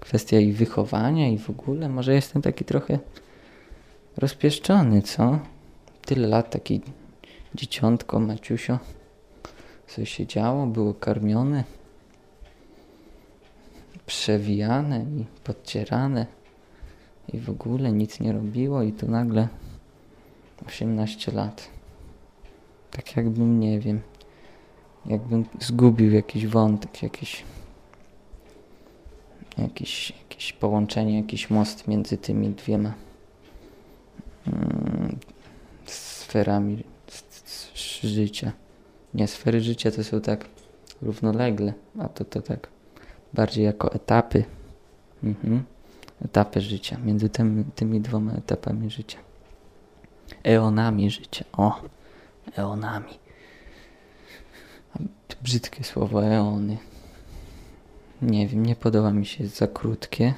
kwestia 0.00 0.38
i 0.38 0.52
wychowania 0.52 1.28
i 1.28 1.38
w 1.38 1.50
ogóle. 1.50 1.88
Może 1.88 2.14
jestem 2.14 2.42
taki 2.42 2.64
trochę 2.64 2.98
rozpieszczony, 4.16 5.02
co? 5.02 5.38
Tyle 6.04 6.28
lat 6.28 6.50
taki 6.50 6.80
dzieciątko, 7.54 8.20
Maciusio. 8.20 8.78
Coś 9.86 10.10
się 10.10 10.26
działo, 10.26 10.66
było 10.66 10.94
karmione, 10.94 11.64
przewijane 14.06 15.06
i 15.16 15.24
podcierane 15.44 16.26
i 17.32 17.38
w 17.38 17.50
ogóle 17.50 17.92
nic 17.92 18.20
nie 18.20 18.32
robiło 18.32 18.82
i 18.82 18.92
tu 18.92 19.10
nagle 19.10 19.48
18 20.66 21.32
lat. 21.32 21.68
Tak 22.90 23.16
jakbym, 23.16 23.60
nie 23.60 23.80
wiem, 23.80 24.00
jakbym 25.06 25.44
zgubił 25.60 26.12
jakiś 26.12 26.46
wątek, 26.46 27.02
jakiś, 27.02 27.44
jakiś, 29.58 30.12
jakieś 30.22 30.52
połączenie, 30.52 31.16
jakiś 31.16 31.50
most 31.50 31.88
między 31.88 32.18
tymi 32.18 32.48
dwiema 32.48 32.94
mm, 34.46 35.18
sferami 35.86 36.84
życia. 38.04 38.52
Nie, 39.14 39.26
sfery 39.28 39.60
życia 39.60 39.90
to 39.90 40.04
są 40.04 40.20
tak 40.20 40.44
równolegle, 41.02 41.72
a 41.98 42.08
to 42.08 42.24
to 42.24 42.42
tak 42.42 42.68
bardziej 43.34 43.64
jako 43.64 43.92
etapy. 43.92 44.44
Mhm. 45.24 45.64
Etapy 46.24 46.60
życia, 46.60 46.98
między 47.04 47.28
tymi, 47.28 47.64
tymi 47.64 48.00
dwoma 48.00 48.32
etapami 48.32 48.90
życia. 48.90 49.27
Eonami 50.44 51.10
życia. 51.10 51.44
O, 51.52 51.82
eonami. 52.56 53.18
Brzydkie 55.42 55.84
słowo 55.84 56.24
eony. 56.24 56.76
Nie 58.22 58.48
wiem, 58.48 58.66
nie 58.66 58.76
podoba 58.76 59.12
mi 59.12 59.26
się 59.26 59.46
za 59.46 59.66
krótkie, 59.66 60.34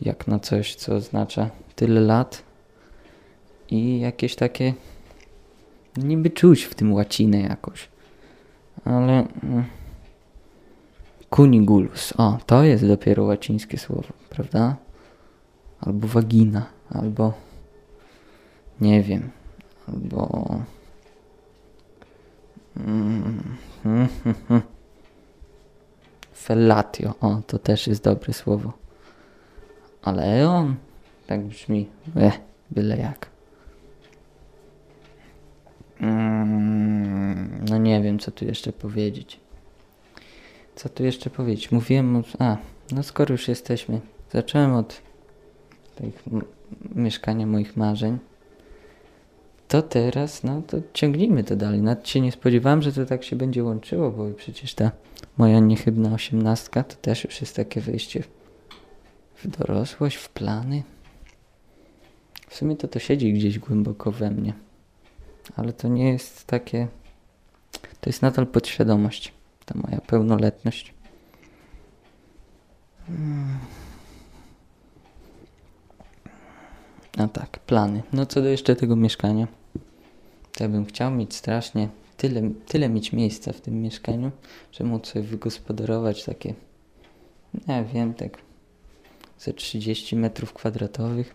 jak 0.00 0.26
na 0.26 0.38
coś, 0.38 0.74
co 0.74 0.94
oznacza 0.94 1.50
tyle 1.76 2.00
lat 2.00 2.42
i 3.70 4.00
jakieś 4.00 4.36
takie 4.36 4.74
niby 5.96 6.30
czuć 6.30 6.62
w 6.62 6.74
tym 6.74 6.92
łacinę 6.92 7.40
jakoś. 7.40 7.88
Ale 8.84 9.26
mm, 9.42 9.64
kunigulus, 11.30 12.12
o, 12.16 12.38
to 12.46 12.64
jest 12.64 12.86
dopiero 12.86 13.24
łacińskie 13.24 13.78
słowo, 13.78 14.08
prawda? 14.30 14.76
Albo 15.80 16.08
wagina, 16.08 16.66
albo 16.90 17.32
nie 18.80 19.02
wiem, 19.02 19.30
albo 19.88 20.48
mm, 22.76 23.56
fellatio, 26.44 27.14
o, 27.20 27.42
to 27.46 27.58
też 27.58 27.86
jest 27.86 28.04
dobre 28.04 28.32
słowo. 28.32 28.72
Ale 30.02 30.22
eon, 30.22 30.76
tak 31.26 31.44
brzmi, 31.44 31.88
eh, 32.16 32.40
byle 32.70 32.96
jak. 32.96 33.28
Mm, 36.00 37.64
no 37.70 37.78
nie 37.78 38.02
wiem, 38.02 38.18
co 38.18 38.30
tu 38.30 38.44
jeszcze 38.44 38.72
powiedzieć. 38.72 39.40
Co 40.76 40.88
tu 40.88 41.04
jeszcze 41.04 41.30
powiedzieć? 41.30 41.72
Mówiłem 41.72 42.16
o... 42.16 42.22
A, 42.38 42.56
no 42.92 43.02
skoro 43.02 43.32
już 43.32 43.48
jesteśmy. 43.48 44.00
Zacząłem 44.32 44.74
od 44.74 45.02
tych 45.96 46.24
mieszkania 46.94 47.46
moich 47.46 47.76
marzeń. 47.76 48.18
To 49.68 49.82
teraz, 49.82 50.44
no 50.44 50.62
to 50.62 50.76
ciągnijmy 50.92 51.44
to 51.44 51.56
dalej. 51.56 51.82
Nawet 51.82 52.08
się 52.08 52.20
nie 52.20 52.32
spodziewałem, 52.32 52.82
że 52.82 52.92
to 52.92 53.06
tak 53.06 53.24
się 53.24 53.36
będzie 53.36 53.64
łączyło, 53.64 54.10
bo 54.10 54.30
przecież 54.30 54.74
ta 54.74 54.90
moja 55.36 55.60
niechybna 55.60 56.14
osiemnastka 56.14 56.84
to 56.84 56.96
też 56.96 57.24
już 57.24 57.40
jest 57.40 57.56
takie 57.56 57.80
wyjście 57.80 58.22
w 59.36 59.48
dorosłość, 59.48 60.16
w 60.16 60.28
plany. 60.28 60.82
W 62.48 62.56
sumie 62.56 62.76
to 62.76 62.88
to 62.88 62.98
siedzi 62.98 63.32
gdzieś 63.32 63.58
głęboko 63.58 64.12
we 64.12 64.30
mnie 64.30 64.52
ale 65.56 65.72
to 65.72 65.88
nie 65.88 66.12
jest 66.12 66.46
takie. 66.46 66.88
To 68.00 68.10
jest 68.10 68.22
nadal 68.22 68.46
podświadomość, 68.46 69.32
ta 69.64 69.78
moja 69.78 70.00
pełnoletność. 70.00 70.94
Hmm. 73.06 73.58
A 77.18 77.28
tak, 77.28 77.58
plany. 77.58 78.02
No 78.12 78.26
co 78.26 78.42
do 78.42 78.48
jeszcze 78.48 78.76
tego 78.76 78.96
mieszkania, 78.96 79.48
to 80.52 80.64
ja 80.64 80.68
bym 80.68 80.86
chciał 80.86 81.10
mieć 81.10 81.34
strasznie 81.34 81.88
tyle, 82.16 82.50
tyle 82.66 82.88
mieć 82.88 83.12
miejsca 83.12 83.52
w 83.52 83.60
tym 83.60 83.82
mieszkaniu, 83.82 84.30
że 84.72 84.84
móc 84.84 85.06
sobie 85.06 85.24
wygospodarować 85.24 86.24
takie, 86.24 86.54
nie 87.68 87.84
wiem, 87.94 88.14
tak 88.14 88.38
ze 89.38 89.52
30 89.52 90.16
metrów 90.16 90.52
kwadratowych 90.52 91.34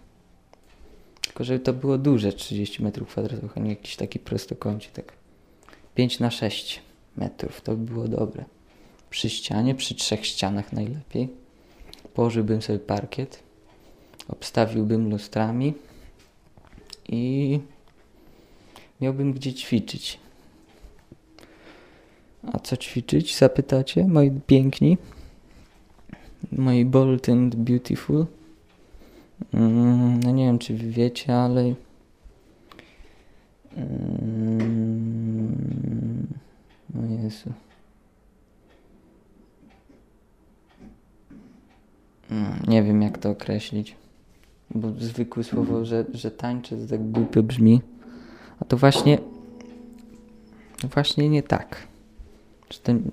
tylko 1.33 1.43
żeby 1.43 1.59
to 1.59 1.73
było 1.73 1.97
duże 1.97 2.33
30 2.33 2.83
metrów 2.83 3.07
kwadratowych, 3.07 3.57
a 3.57 3.59
nie 3.59 3.69
jakiś 3.69 3.95
taki 3.95 4.19
prostokącik, 4.19 4.91
tak 4.91 5.13
5 5.95 6.19
na 6.19 6.31
6 6.31 6.81
metrów, 7.17 7.61
to 7.61 7.75
by 7.75 7.91
było 7.91 8.07
dobre. 8.07 8.45
Przy 9.09 9.29
ścianie, 9.29 9.75
przy 9.75 9.95
trzech 9.95 10.25
ścianach 10.25 10.73
najlepiej. 10.73 11.29
Położyłbym 12.13 12.61
sobie 12.61 12.79
parkiet, 12.79 13.42
obstawiłbym 14.27 15.09
lustrami 15.09 15.73
i 17.09 17.59
miałbym 19.01 19.33
gdzie 19.33 19.53
ćwiczyć. 19.53 20.19
A 22.53 22.59
co 22.59 22.77
ćwiczyć, 22.77 23.37
zapytacie, 23.37 24.07
moi 24.07 24.31
piękni? 24.47 24.97
Moi 26.51 26.85
bold 26.85 27.29
and 27.29 27.55
beautiful? 27.55 28.25
Mm, 29.53 30.19
no 30.23 30.31
nie 30.31 30.45
wiem, 30.45 30.59
czy 30.59 30.73
wiecie, 30.73 31.35
ale... 31.35 31.73
Mm, 33.77 34.73
o 36.95 37.05
Jezu. 37.05 37.53
Mm, 42.31 42.59
nie 42.67 42.83
wiem, 42.83 43.01
jak 43.01 43.17
to 43.17 43.29
określić. 43.29 43.95
Bo 44.75 44.91
zwykłe 44.99 45.43
słowo, 45.43 45.85
że, 45.85 46.05
że 46.13 46.31
tańczę, 46.31 46.77
to 46.77 46.87
tak 46.87 47.11
głupio 47.11 47.43
brzmi. 47.43 47.81
A 48.59 48.65
to 48.65 48.77
właśnie. 48.77 49.17
Właśnie 50.83 51.29
nie 51.29 51.43
tak. 51.43 51.87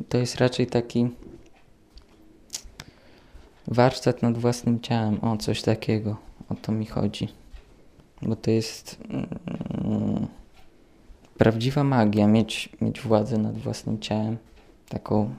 To, 0.08 0.18
jest 0.18 0.36
raczej 0.36 0.66
taki 0.66 1.08
warsztat 3.66 4.22
nad 4.22 4.38
własnym 4.38 4.80
ciałem. 4.80 5.24
O, 5.24 5.36
coś 5.36 5.62
takiego. 5.62 6.16
O 6.48 6.54
to 6.54 6.72
mi 6.72 6.86
chodzi. 6.86 7.28
Bo 8.22 8.36
to 8.36 8.50
jest 8.50 8.98
mm, 9.10 10.26
prawdziwa 11.38 11.84
magia 11.84 12.26
mieć, 12.26 12.68
mieć 12.80 13.00
władzę 13.00 13.38
nad 13.38 13.58
własnym 13.58 13.98
ciałem. 13.98 14.36
Taką, 14.88 15.34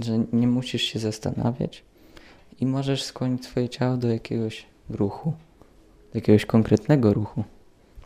że 0.00 0.24
nie 0.32 0.46
musisz 0.46 0.82
się 0.82 0.98
zastanawiać 0.98 1.84
i 2.60 2.66
możesz 2.66 3.02
skłonić 3.02 3.44
swoje 3.44 3.68
ciało 3.68 3.96
do 3.96 4.08
jakiegoś 4.08 4.66
ruchu, 4.96 5.32
do 6.12 6.18
jakiegoś 6.18 6.46
konkretnego 6.46 7.14
ruchu. 7.14 7.44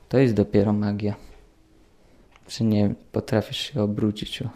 To 0.08 0.18
jest 0.18 0.34
dopiero 0.34 0.72
magia. 0.72 1.14
Że 2.48 2.64
nie 2.64 2.94
potrafisz 3.12 3.56
się 3.56 3.82
obrócić 3.82 4.42
o 4.42 4.48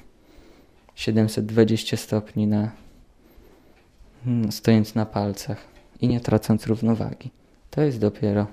720 0.94 1.96
stopni 1.96 2.46
na 2.46 2.70
hmm, 4.24 4.52
stojąc 4.52 4.94
na 4.94 5.06
palcach 5.06 5.64
i 6.00 6.08
nie 6.08 6.20
tracąc 6.20 6.66
równowagi. 6.66 7.30
To 7.70 7.82
jest 7.82 7.98
dopiero 7.98 8.46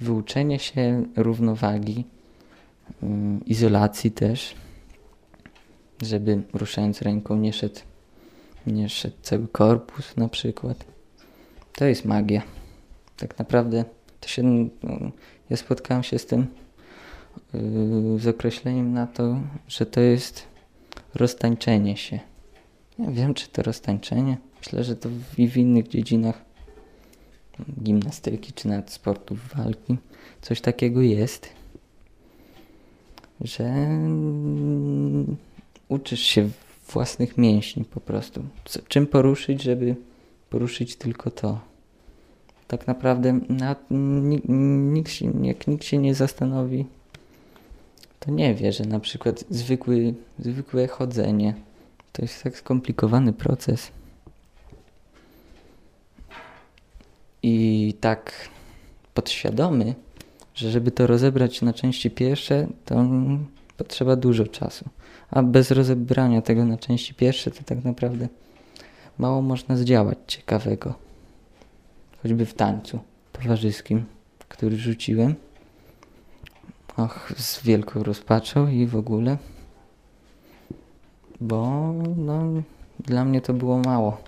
wyuczenie 0.00 0.58
się 0.58 1.04
równowagi, 1.16 2.04
mm, 3.02 3.44
izolacji 3.44 4.10
też, 4.10 4.54
żeby 6.02 6.42
ruszając 6.52 7.02
ręką 7.02 7.36
nie 7.36 7.52
szedł, 7.52 7.80
nie 8.66 8.88
szedł 8.88 9.16
cały 9.22 9.48
korpus 9.48 10.16
na 10.16 10.28
przykład. 10.28 10.84
To 11.72 11.84
jest 11.84 12.04
magia. 12.04 12.42
Tak 13.20 13.38
naprawdę 13.38 13.84
to 14.20 14.28
się, 14.28 14.42
no, 14.42 14.68
ja 15.50 15.56
spotkałem 15.56 16.02
się 16.02 16.18
z 16.18 16.26
tym, 16.26 16.46
yy, 17.54 18.18
z 18.18 18.26
określeniem 18.26 18.92
na 18.92 19.06
to, 19.06 19.40
że 19.68 19.86
to 19.86 20.00
jest 20.00 20.46
roztańczenie 21.14 21.96
się. 21.96 22.20
Nie 22.98 23.12
wiem, 23.12 23.34
czy 23.34 23.48
to 23.48 23.62
roztańczenie. 23.62 24.36
Myślę, 24.58 24.84
że 24.84 24.96
to 24.96 25.08
i 25.38 25.48
w 25.48 25.56
innych 25.56 25.88
dziedzinach 25.88 26.44
gimnastyki 27.82 28.52
czy 28.52 28.68
nawet 28.68 28.90
sportów 28.90 29.54
walki 29.56 29.96
coś 30.42 30.60
takiego 30.60 31.00
jest, 31.00 31.48
że 33.40 33.64
mm, 33.64 35.36
uczysz 35.88 36.20
się 36.20 36.50
własnych 36.88 37.38
mięśni 37.38 37.84
po 37.84 38.00
prostu. 38.00 38.44
Czym 38.88 39.06
poruszyć, 39.06 39.62
żeby 39.62 39.96
poruszyć 40.50 40.96
tylko 40.96 41.30
to. 41.30 41.69
Tak 42.70 42.86
naprawdę 42.86 43.40
nikt, 44.92 45.12
się, 45.12 45.46
jak 45.46 45.66
nikt 45.66 45.84
się 45.84 45.98
nie 45.98 46.14
zastanowi, 46.14 46.86
to 48.20 48.30
nie 48.30 48.54
wie, 48.54 48.72
że 48.72 48.84
na 48.84 49.00
przykład 49.00 49.44
zwykły, 49.50 50.14
zwykłe 50.38 50.88
chodzenie 50.88 51.54
to 52.12 52.22
jest 52.22 52.42
tak 52.42 52.56
skomplikowany 52.56 53.32
proces. 53.32 53.90
I 57.42 57.94
tak 58.00 58.32
podświadomy, 59.14 59.94
że 60.54 60.70
żeby 60.70 60.90
to 60.90 61.06
rozebrać 61.06 61.62
na 61.62 61.72
części 61.72 62.10
pierwsze, 62.10 62.66
to 62.84 63.04
potrzeba 63.76 64.16
dużo 64.16 64.46
czasu. 64.46 64.84
A 65.30 65.42
bez 65.42 65.70
rozebrania 65.70 66.42
tego 66.42 66.64
na 66.64 66.76
części 66.76 67.14
pierwsze, 67.14 67.50
to 67.50 67.62
tak 67.64 67.84
naprawdę 67.84 68.28
mało 69.18 69.42
można 69.42 69.76
zdziałać 69.76 70.18
ciekawego. 70.26 71.09
Choćby 72.22 72.46
w 72.46 72.54
tańcu 72.54 72.98
towarzyskim, 73.32 74.04
który 74.48 74.76
rzuciłem. 74.76 75.34
Och, 76.96 77.32
z 77.36 77.62
wielką 77.62 78.02
rozpaczą 78.02 78.68
i 78.68 78.86
w 78.86 78.96
ogóle. 78.96 79.38
Bo 81.40 81.92
no, 82.16 82.42
dla 82.98 83.24
mnie 83.24 83.40
to 83.40 83.54
było 83.54 83.78
mało. 83.78 84.18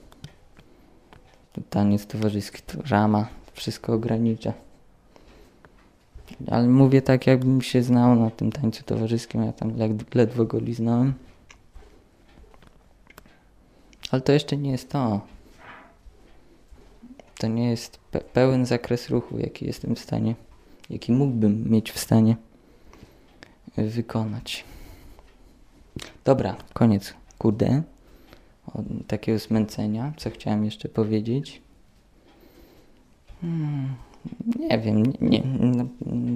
Taniec 1.71 2.07
towarzyski 2.07 2.63
to 2.63 2.79
rama, 2.91 3.29
wszystko 3.53 3.93
ogranicza. 3.93 4.53
Ale 6.51 6.69
mówię 6.69 7.03
tak, 7.03 7.27
jakbym 7.27 7.63
się 7.63 7.83
znał 7.83 8.17
na 8.17 8.31
tym 8.31 8.53
tańcu 8.53 8.85
towarzyskim, 8.85 9.45
ja 9.45 9.53
tam 9.53 9.73
ledwo 10.15 10.45
go 10.45 10.59
liznąłem. 10.59 11.15
Ale 14.11 14.23
to 14.23 14.33
jeszcze 14.33 14.57
nie 14.57 14.71
jest 14.71 14.91
to. 14.91 15.21
To 17.43 17.49
nie 17.49 17.71
jest 17.71 17.99
pe 18.11 18.21
pełen 18.21 18.67
zakres 18.67 19.11
ruchu, 19.11 19.39
jaki 19.39 19.67
jestem 19.67 19.95
w 19.95 19.99
stanie, 19.99 20.35
jaki 20.91 21.13
mógłbym 21.13 21.71
mieć 21.71 21.93
w 21.93 21.99
stanie 21.99 22.37
wykonać. 23.77 24.65
Dobra, 26.25 26.57
koniec. 26.73 27.15
Kurde. 27.39 27.83
Od 28.67 28.85
takiego 29.07 29.39
zmęcenia. 29.39 30.13
Co 30.17 30.31
chciałem 30.31 30.65
jeszcze 30.65 30.89
powiedzieć? 30.89 31.63
Hmm, 33.41 33.95
nie 34.59 34.79
wiem, 34.79 35.03
nie, 35.03 35.41
nie, 35.41 35.43
no, 35.59 35.85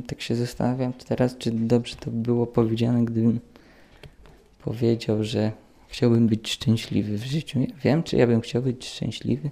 tak 0.06 0.20
się 0.20 0.34
zastanawiam 0.34 0.92
teraz, 0.92 1.36
czy 1.38 1.50
dobrze 1.50 1.96
to 1.96 2.10
było 2.10 2.46
powiedziane, 2.46 3.04
gdybym 3.04 3.40
powiedział, 4.64 5.24
że 5.24 5.52
chciałbym 5.88 6.26
być 6.26 6.50
szczęśliwy 6.50 7.18
w 7.18 7.24
życiu. 7.24 7.60
Wiem, 7.82 8.02
czy 8.02 8.16
ja 8.16 8.26
bym 8.26 8.40
chciał 8.40 8.62
być 8.62 8.86
szczęśliwy. 8.88 9.50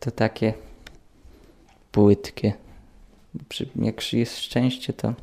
To 0.00 0.10
takie 0.10 0.54
płytkie. 1.92 2.52
Jak 3.76 4.12
jest 4.12 4.38
szczęście, 4.38 4.92
to 4.92 5.14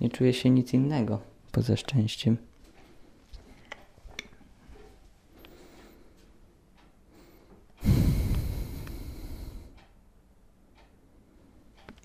nie 0.00 0.10
czuję 0.10 0.32
się 0.32 0.50
nic 0.50 0.74
innego 0.74 1.20
poza 1.52 1.76
szczęściem. 1.76 2.36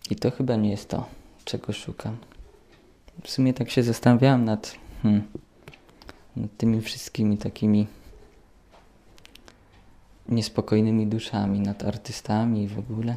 I 0.10 0.16
to 0.16 0.32
chyba 0.32 0.56
nie 0.56 0.70
jest 0.70 0.90
to, 0.90 1.06
czego 1.46 1.74
szukam. 1.74 2.18
W 3.24 3.30
sumie 3.30 3.54
tak 3.54 3.70
się 3.70 3.84
zastanawiałem 3.84 4.46
nad, 4.46 4.76
hmm, 5.04 5.24
nad 6.36 6.58
tymi 6.58 6.82
wszystkimi 6.82 7.38
takimi 7.38 7.88
niespokojnymi 10.30 11.08
duszami, 11.08 11.60
nad 11.60 11.84
artystami 11.84 12.64
i 12.64 12.68
w 12.68 12.80
ogóle, 12.80 13.16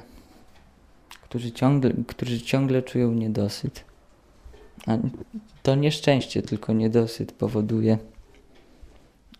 którzy 1.31 1.53
ciągle, 1.53 1.93
którzy 2.07 2.41
ciągle 2.41 2.83
czują 2.83 3.13
niedosyt. 3.13 3.85
A 4.87 4.99
to 5.63 5.75
nieszczęście, 5.75 6.43
tylko 6.43 6.73
niedosyt 6.73 7.33
powoduje, 7.33 7.99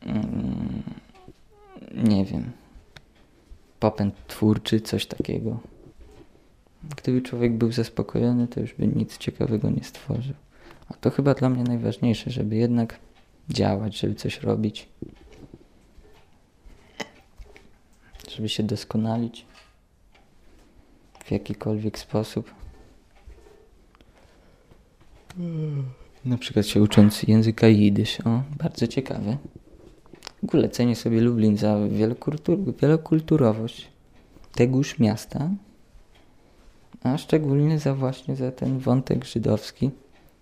mm, 0.03 0.83
nie 1.95 2.25
wiem, 2.25 2.51
popęd 3.81 4.15
twórczy, 4.27 4.81
coś 4.81 5.07
takiego. 5.07 5.61
Gdyby 6.97 7.23
człowiek 7.23 7.53
był 7.53 7.73
zaspokojony, 7.73 8.49
to 8.49 8.61
już 8.61 8.75
by 8.75 8.87
nic 8.87 9.19
ciekawego 9.19 9.71
nie 9.71 9.85
stworzył. 9.85 10.35
A 10.89 10.95
to 10.95 11.11
chyba 11.11 11.35
dla 11.35 11.49
mnie 11.49 11.65
najważniejsze, 11.65 12.31
żeby 12.31 12.57
jednak 12.57 12.99
działać, 13.49 13.99
żeby 13.99 14.15
coś 14.15 14.41
robić. 14.41 14.89
Żeby 18.29 18.49
się 18.49 18.63
doskonalić 18.63 19.47
w 21.31 21.33
jakikolwiek 21.33 21.99
sposób. 21.99 22.55
Na 26.25 26.39
przykład 26.39 26.67
się 26.67 26.83
ucząc 26.83 27.23
języka 27.23 27.69
jidysz. 27.69 28.21
O, 28.21 28.43
bardzo 28.59 28.87
ciekawe. 28.87 29.37
W 30.41 30.45
ogóle 30.45 30.69
cenię 30.69 30.97
sobie 30.97 31.21
Lublin 31.21 31.57
za 31.57 31.89
wielokultur 31.89 32.59
wielokulturowość 32.81 33.89
tegoż 34.53 34.99
miasta 34.99 35.51
a 37.03 37.19
szczególnie 37.19 37.79
za 37.79 37.95
właśnie 37.95 38.37
za 38.37 38.53
ten 38.53 38.79
wątek 38.79 39.25
żydowski. 39.25 39.91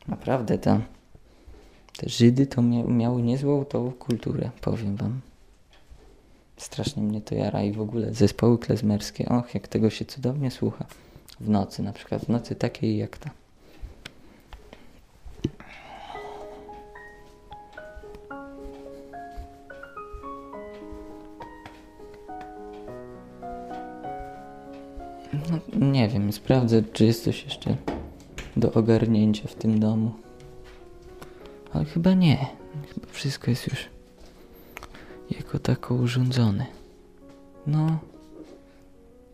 Naprawdę 0.08 0.58
tam 0.58 0.82
te 1.96 2.08
Żydy 2.08 2.46
to 2.46 2.62
mia 2.62 2.84
miały 2.84 3.22
niezłą 3.22 3.64
tą 3.64 3.92
kulturę, 3.92 4.50
powiem 4.60 4.96
wam. 4.96 5.20
Strasznie 6.58 7.02
mnie 7.02 7.20
to 7.20 7.34
jara 7.34 7.62
i 7.62 7.72
w 7.72 7.80
ogóle 7.80 8.14
zespoły 8.14 8.58
klezmerskie, 8.58 9.28
och, 9.28 9.54
jak 9.54 9.68
tego 9.68 9.90
się 9.90 10.04
cudownie 10.04 10.50
słucha. 10.50 10.86
W 11.40 11.48
nocy 11.48 11.82
na 11.82 11.92
przykład, 11.92 12.24
w 12.24 12.28
nocy 12.28 12.54
takiej 12.54 12.96
jak 12.96 13.18
ta. 13.18 13.30
No, 25.32 25.86
nie 25.86 26.08
wiem, 26.08 26.32
sprawdzę, 26.32 26.82
czy 26.92 27.04
jest 27.04 27.24
coś 27.24 27.44
jeszcze 27.44 27.76
do 28.56 28.72
ogarnięcia 28.72 29.48
w 29.48 29.54
tym 29.54 29.80
domu. 29.80 30.12
Ale 31.72 31.84
chyba 31.84 32.14
nie. 32.14 32.36
Chyba 32.94 33.06
wszystko 33.12 33.50
jest 33.50 33.66
już 33.66 33.97
jako 35.30 35.58
tako 35.58 35.94
urządzony. 35.94 36.66
No, 37.66 37.98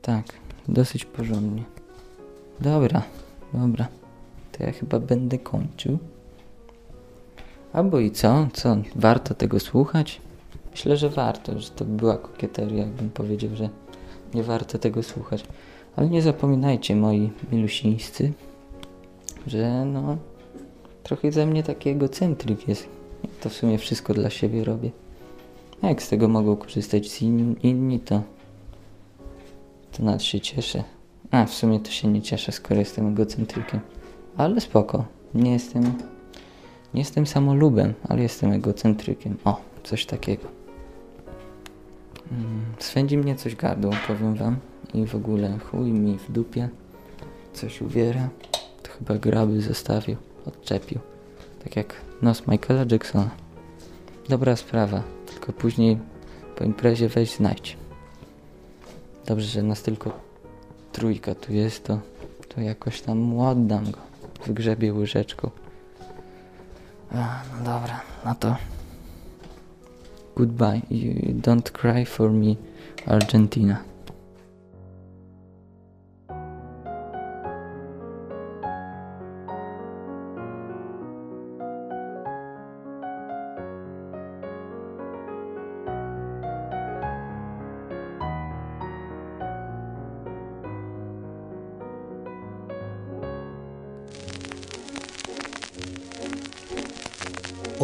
tak, 0.02 0.24
dosyć 0.68 1.04
porządnie. 1.04 1.62
Dobra, 2.60 3.02
dobra. 3.52 3.88
To 4.52 4.64
ja 4.64 4.72
chyba 4.72 5.00
będę 5.00 5.38
kończył. 5.38 5.98
Albo 7.72 7.98
i 7.98 8.10
co? 8.10 8.48
Co? 8.52 8.76
Warto 8.96 9.34
tego 9.34 9.60
słuchać? 9.60 10.20
Myślę, 10.70 10.96
że 10.96 11.10
warto, 11.10 11.60
że 11.60 11.70
to 11.70 11.84
była 11.84 12.16
kokieteria, 12.16 12.78
jakbym 12.78 13.10
powiedział, 13.10 13.50
że 13.56 13.68
nie 14.34 14.42
warto 14.42 14.78
tego 14.78 15.02
słuchać. 15.02 15.44
Ale 15.96 16.08
nie 16.08 16.22
zapominajcie, 16.22 16.96
moi 16.96 17.30
milusińscy, 17.52 18.32
że 19.46 19.84
no 19.84 20.16
trochę 21.02 21.32
ze 21.32 21.46
mnie 21.46 21.62
taki 21.62 21.88
egocentryk 21.88 22.68
jest. 22.68 22.88
To 23.40 23.48
w 23.48 23.52
sumie 23.52 23.78
wszystko 23.78 24.14
dla 24.14 24.30
siebie 24.30 24.64
robię. 24.64 24.90
Jak 25.88 26.02
z 26.02 26.08
tego 26.08 26.28
mogą 26.28 26.56
korzystać 26.56 27.22
inni, 27.62 28.00
to 28.00 28.22
to 29.96 30.02
nawet 30.02 30.22
się 30.22 30.40
cieszę. 30.40 30.84
A, 31.30 31.44
w 31.44 31.54
sumie 31.54 31.80
to 31.80 31.90
się 31.90 32.08
nie 32.08 32.22
cieszę, 32.22 32.52
skoro 32.52 32.80
jestem 32.80 33.08
egocentrykiem. 33.08 33.80
Ale 34.36 34.60
spoko. 34.60 35.04
Nie 35.34 35.52
jestem... 35.52 35.84
Nie 36.94 37.00
jestem 37.00 37.26
samolubem, 37.26 37.94
ale 38.08 38.22
jestem 38.22 38.52
egocentrykiem. 38.52 39.36
O, 39.44 39.60
coś 39.84 40.06
takiego. 40.06 40.48
Mm, 42.32 42.64
swędzi 42.78 43.18
mnie 43.18 43.36
coś 43.36 43.56
gardło, 43.56 43.92
powiem 44.06 44.34
wam. 44.34 44.56
I 44.94 45.06
w 45.06 45.14
ogóle 45.14 45.58
chuj 45.58 45.92
mi 45.92 46.18
w 46.18 46.32
dupie. 46.32 46.68
Coś 47.52 47.82
uwiera. 47.82 48.28
To 48.82 48.90
chyba 48.90 49.14
graby 49.14 49.62
zostawił, 49.62 50.16
odczepił. 50.46 50.98
Tak 51.64 51.76
jak 51.76 51.94
nos 52.22 52.46
Michaela 52.46 52.84
Jacksona. 52.90 53.30
Dobra 54.28 54.56
sprawa, 54.56 55.02
tylko 55.44 55.60
później 55.60 55.98
po 56.56 56.64
imprezie 56.64 57.08
weź 57.08 57.34
znajdź. 57.34 57.76
Dobrze, 59.26 59.46
że 59.46 59.62
nas 59.62 59.82
tylko 59.82 60.20
trójka 60.92 61.34
tu 61.34 61.52
jest, 61.52 61.84
to, 61.84 61.98
to 62.54 62.60
jakoś 62.60 63.00
tam 63.00 63.40
oddam 63.40 63.90
go. 63.90 63.98
Wygrzebię 64.46 64.92
łyżeczką. 64.92 65.50
A, 67.12 67.42
no 67.52 67.58
dobra, 67.58 68.00
no 68.24 68.34
to 68.34 68.56
goodbye. 70.36 70.80
You 70.90 71.34
don't 71.34 71.70
cry 71.70 72.04
for 72.04 72.32
me, 72.32 72.54
Argentina. 73.06 73.93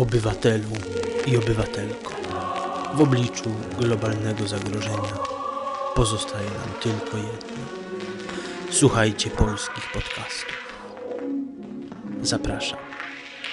Obywatelu 0.00 0.68
i 1.26 1.36
obywatelko. 1.36 2.12
W 2.94 3.00
obliczu 3.00 3.50
globalnego 3.78 4.48
zagrożenia 4.48 5.14
pozostaje 5.94 6.50
nam 6.50 6.80
tylko 6.82 7.16
jedno. 7.16 7.64
Słuchajcie 8.70 9.30
polskich 9.30 9.92
podcastów. 9.92 10.74
Zapraszam. 12.22 12.78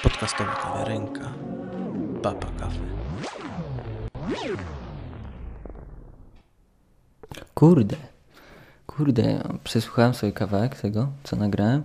Podcastowa 0.04 0.56
kawiarenka. 0.56 1.34
Papa 2.24 2.48
Kawy. 2.60 2.80
Kurde, 7.54 7.96
kurde, 8.88 9.44
przesłuchałem 9.64 10.14
sobie 10.14 10.32
kawałek 10.32 10.82
tego, 10.82 11.08
co 11.24 11.36
nagrałem 11.36 11.84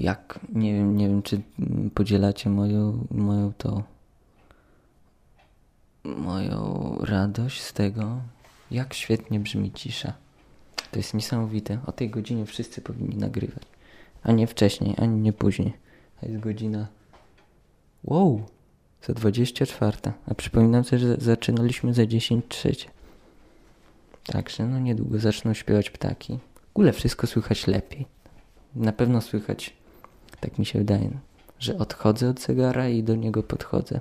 jak, 0.00 0.40
nie 0.52 0.74
wiem, 0.74 0.96
nie 0.96 1.08
wiem, 1.08 1.22
czy 1.22 1.40
podzielacie 1.94 2.50
moją, 2.50 3.06
moją 3.10 3.52
to, 3.58 3.82
moją 6.04 6.96
radość 7.00 7.62
z 7.62 7.72
tego, 7.72 8.20
jak 8.70 8.94
świetnie 8.94 9.40
brzmi 9.40 9.72
cisza. 9.72 10.12
To 10.90 10.98
jest 10.98 11.14
niesamowite. 11.14 11.78
O 11.86 11.92
tej 11.92 12.10
godzinie 12.10 12.46
wszyscy 12.46 12.80
powinni 12.80 13.16
nagrywać. 13.16 13.62
A 14.22 14.32
nie 14.32 14.46
wcześniej, 14.46 14.94
ani 14.98 15.20
nie 15.20 15.32
później. 15.32 15.72
A 16.22 16.26
jest 16.26 16.40
godzina. 16.40 16.86
Wow! 18.04 18.42
Za 19.02 19.14
24. 19.14 19.98
A 20.26 20.34
przypominam 20.34 20.84
sobie, 20.84 20.98
że 20.98 21.16
zaczynaliśmy 21.16 21.94
za 21.94 22.06
10 22.06 22.44
trzecie. 22.48 22.90
Także 24.26 24.66
no 24.66 24.78
niedługo 24.78 25.18
zaczną 25.18 25.54
śpiewać 25.54 25.90
ptaki. 25.90 26.38
W 26.54 26.76
ogóle 26.76 26.92
wszystko 26.92 27.26
słychać 27.26 27.66
lepiej. 27.66 28.06
Na 28.74 28.92
pewno 28.92 29.20
słychać 29.20 29.79
tak 30.40 30.58
mi 30.58 30.66
się 30.66 30.78
wydaje, 30.78 31.10
że 31.58 31.78
odchodzę 31.78 32.30
od 32.30 32.40
zegara 32.40 32.88
i 32.88 33.02
do 33.02 33.16
niego 33.16 33.42
podchodzę. 33.42 34.00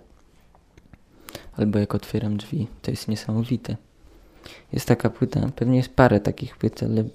Albo 1.57 1.79
jak 1.79 1.95
otwieram 1.95 2.37
drzwi, 2.37 2.67
to 2.81 2.91
jest 2.91 3.07
niesamowite. 3.07 3.77
Jest 4.73 4.85
taka 4.85 5.09
płyta, 5.09 5.49
pewnie 5.55 5.77
jest 5.77 5.95
parę 5.95 6.19
takich 6.19 6.57
płyt, 6.57 6.83
ale 6.83 7.01
mm, 7.01 7.09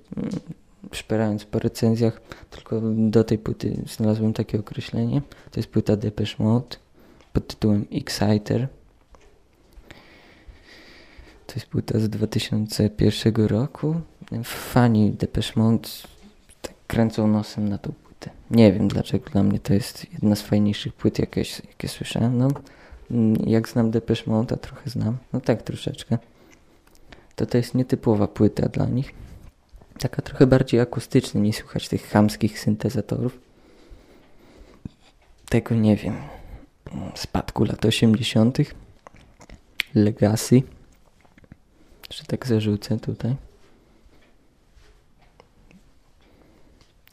szperając 0.92 1.44
po 1.44 1.58
recenzjach, 1.58 2.20
tylko 2.50 2.80
do 2.96 3.24
tej 3.24 3.38
płyty 3.38 3.82
znalazłem 3.96 4.32
takie 4.32 4.60
określenie. 4.60 5.22
To 5.50 5.60
jest 5.60 5.68
płyta 5.68 5.96
Depeche 5.96 6.44
Mode 6.44 6.76
pod 7.32 7.46
tytułem 7.46 7.87
Exciter. 7.92 8.68
To 11.46 11.54
jest 11.54 11.66
płyta 11.66 11.98
z 11.98 12.08
2001 12.08 13.46
roku. 13.46 13.94
Fani 14.44 15.10
Depeche 15.10 15.52
Mode 15.56 15.88
tak 16.62 16.74
kręcą 16.87 17.26
nosem 17.26 17.68
na 17.68 17.78
tą 17.78 17.92
nie 18.50 18.72
wiem 18.72 18.88
dlaczego 18.88 19.30
dla 19.30 19.42
mnie 19.42 19.59
to 19.59 19.74
jest 19.74 20.12
jedna 20.12 20.37
z 20.37 20.42
fajniejszych 20.42 20.92
płyt, 20.94 21.18
jakie, 21.18 21.42
jakie 21.68 21.88
słyszałem. 21.88 22.38
No, 22.38 22.48
mm, 23.11 23.37
jak 23.46 23.68
znam 23.68 23.90
Depeche 23.90 24.30
Mode, 24.30 24.54
a 24.54 24.59
trochę 24.59 24.90
znam, 24.90 25.16
no 25.33 25.40
tak 25.40 25.62
troszeczkę, 25.62 26.18
to 27.37 27.46
to 27.46 27.57
jest 27.57 27.74
nietypowa 27.74 28.28
płyta 28.28 28.68
dla 28.68 28.87
nich. 28.87 29.14
Taka 29.98 30.22
trochę 30.22 30.46
bardziej 30.46 30.80
akustyczna, 30.80 31.40
nie 31.40 31.52
słychać 31.52 31.88
tych 31.88 32.09
chamskich 32.09 32.61
syntezatorów. 32.61 33.38
Tego 35.48 35.74
nie 35.74 35.96
wiem. 35.96 36.14
Spadku 37.14 37.64
lat 37.64 37.85
80. 37.85 38.59
Legacy. 39.94 40.62
Że 42.11 42.24
tak 42.24 42.46
zarzucę 42.46 42.98
tutaj. 42.98 43.37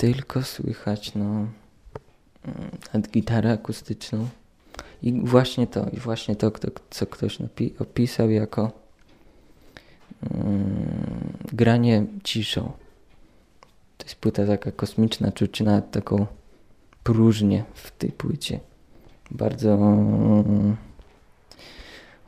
Tylko 0.02 0.44
słychać 0.44 1.16
no 1.16 1.26
mm, 1.26 3.04
gitarę 3.12 3.52
akustyczną 3.52 4.28
i 5.04 5.22
właśnie 5.22 5.68
to, 5.68 5.90
i 5.90 5.98
właśnie 5.98 6.36
to, 6.36 6.52
co 6.90 7.06
ktoś 7.06 7.38
opisał 7.80 8.30
jako 8.30 8.72
mm, 10.32 11.34
granie 11.54 12.06
ciszą. 12.24 12.72
To 13.98 14.06
jest 14.06 14.16
płyta 14.16 14.46
taka 14.46 14.72
kosmiczna, 14.72 15.32
czy 15.52 15.64
nawet 15.64 15.92
taką 15.92 16.26
próżnię 17.04 17.64
w 17.74 17.92
tej 17.92 18.12
płycie. 18.12 18.60
Bardzo 19.32 19.74
mm, 19.74 20.78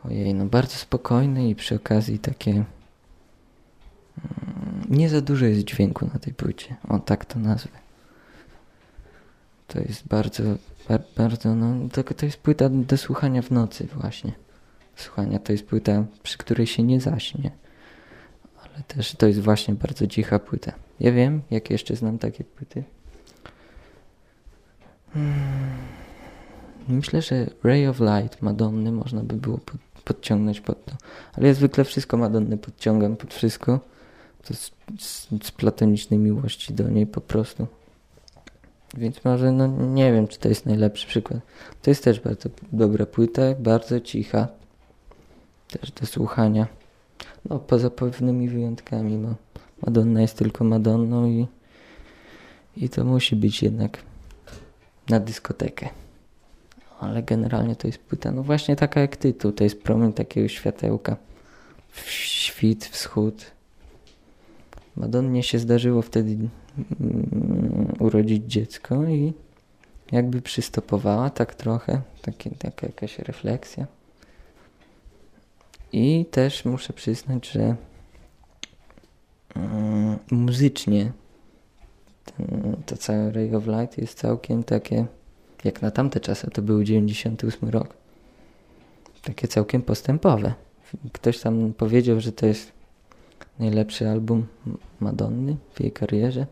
ojej, 0.05 0.33
no 0.33 0.45
bardzo 0.45 0.75
spokojny 0.75 1.49
i 1.49 1.55
przy 1.55 1.75
okazji 1.75 2.19
takie 2.19 2.63
nie 4.89 5.09
za 5.09 5.21
dużo 5.21 5.45
jest 5.45 5.61
dźwięku 5.61 6.09
na 6.13 6.19
tej 6.19 6.33
płycie. 6.33 6.75
O, 6.89 6.99
tak 6.99 7.25
to 7.25 7.39
nazwę. 7.39 7.69
To 9.67 9.79
jest 9.79 10.07
bardzo, 10.07 10.43
bardzo, 11.17 11.55
no, 11.55 11.89
to, 11.89 12.03
to 12.03 12.25
jest 12.25 12.37
płyta 12.37 12.69
do 12.69 12.97
słuchania 12.97 13.41
w 13.41 13.51
nocy 13.51 13.87
właśnie. 13.95 14.31
Słuchania 14.95 15.39
to 15.39 15.51
jest 15.51 15.65
płyta, 15.65 16.05
przy 16.23 16.37
której 16.37 16.67
się 16.67 16.83
nie 16.83 17.01
zaśnie. 17.01 17.51
Ale 18.63 18.83
też 18.87 19.15
to 19.15 19.27
jest 19.27 19.39
właśnie 19.39 19.73
bardzo 19.73 20.07
cicha 20.07 20.39
płyta. 20.39 20.71
Ja 20.99 21.11
wiem, 21.11 21.41
jak 21.51 21.69
jeszcze 21.69 21.95
znam 21.95 22.17
takie 22.17 22.43
płyty. 22.43 22.83
Hmm. 25.13 25.33
Myślę, 26.87 27.21
że 27.21 27.45
Ray 27.63 27.87
of 27.87 27.99
Light 27.99 28.41
Madonny 28.41 28.91
można 28.91 29.23
by 29.23 29.35
było 29.35 29.57
pod, 29.57 29.77
podciągnąć 30.03 30.61
pod 30.61 30.85
to. 30.85 30.91
Ale 31.33 31.47
ja 31.47 31.53
zwykle 31.53 31.83
wszystko 31.83 32.17
Madonny 32.17 32.57
podciągam 32.57 33.15
pod 33.15 33.33
wszystko 33.33 33.79
z, 34.43 34.71
z, 34.99 35.27
z 35.43 35.51
platonicznej 35.51 36.19
miłości 36.19 36.73
do 36.73 36.89
niej 36.89 37.07
po 37.07 37.21
prostu. 37.21 37.67
Więc 38.97 39.25
może, 39.25 39.51
no 39.51 39.67
nie 39.67 40.13
wiem, 40.13 40.27
czy 40.27 40.39
to 40.39 40.49
jest 40.49 40.65
najlepszy 40.65 41.07
przykład. 41.07 41.39
To 41.81 41.91
jest 41.91 42.03
też 42.03 42.19
bardzo 42.19 42.49
dobra 42.71 43.05
płyta, 43.05 43.41
bardzo 43.59 43.99
cicha. 43.99 44.47
Też 45.67 45.91
do 45.91 46.05
słuchania. 46.05 46.67
No, 47.49 47.59
poza 47.59 47.89
pewnymi 47.89 48.49
wyjątkami, 48.49 49.17
no. 49.17 49.35
Madonna 49.85 50.21
jest 50.21 50.37
tylko 50.37 50.63
Madonną 50.63 51.25
i, 51.25 51.47
i 52.77 52.89
to 52.89 53.03
musi 53.03 53.35
być 53.35 53.63
jednak 53.63 53.97
na 55.09 55.19
dyskotekę. 55.19 55.89
ale 56.99 57.23
generalnie 57.23 57.75
to 57.75 57.87
jest 57.87 57.99
płyta, 57.99 58.31
no 58.31 58.43
właśnie 58.43 58.75
taka 58.75 59.01
jak 59.01 59.17
tytuł, 59.17 59.51
to 59.51 59.63
jest 59.63 59.83
promień 59.83 60.13
takiego 60.13 60.47
światełka. 60.47 61.17
Świt, 62.05 62.85
wschód. 62.85 63.51
Madonnie 64.95 65.43
się 65.43 65.59
zdarzyło 65.59 66.01
wtedy 66.01 66.31
mm, 66.31 67.93
urodzić 67.99 68.43
dziecko 68.45 69.03
i 69.03 69.33
jakby 70.11 70.41
przystopowała 70.41 71.29
tak 71.29 71.55
trochę, 71.55 72.01
takie, 72.21 72.51
taka 72.51 72.87
jakaś 72.87 73.19
refleksja. 73.19 73.87
I 75.91 76.25
też 76.31 76.65
muszę 76.65 76.93
przyznać, 76.93 77.49
że 77.49 77.75
mm, 79.55 80.17
muzycznie 80.31 81.11
to 82.85 82.97
całe 82.97 83.31
Ray 83.31 83.55
of 83.55 83.67
Light 83.67 83.97
jest 83.97 84.17
całkiem 84.17 84.63
takie, 84.63 85.05
jak 85.63 85.81
na 85.81 85.91
tamte 85.91 86.19
czasy, 86.19 86.51
to 86.51 86.61
był 86.61 86.83
98 86.83 87.69
rok, 87.69 87.93
takie 89.23 89.47
całkiem 89.47 89.81
postępowe. 89.81 90.53
Ktoś 91.11 91.39
tam 91.39 91.73
powiedział, 91.73 92.19
że 92.19 92.31
to 92.31 92.45
jest 92.45 92.71
najlepszy 93.59 94.09
album 94.09 94.45
Madonny 94.99 95.55
w 95.73 95.81
jej 95.81 95.91
karierze 95.91 96.47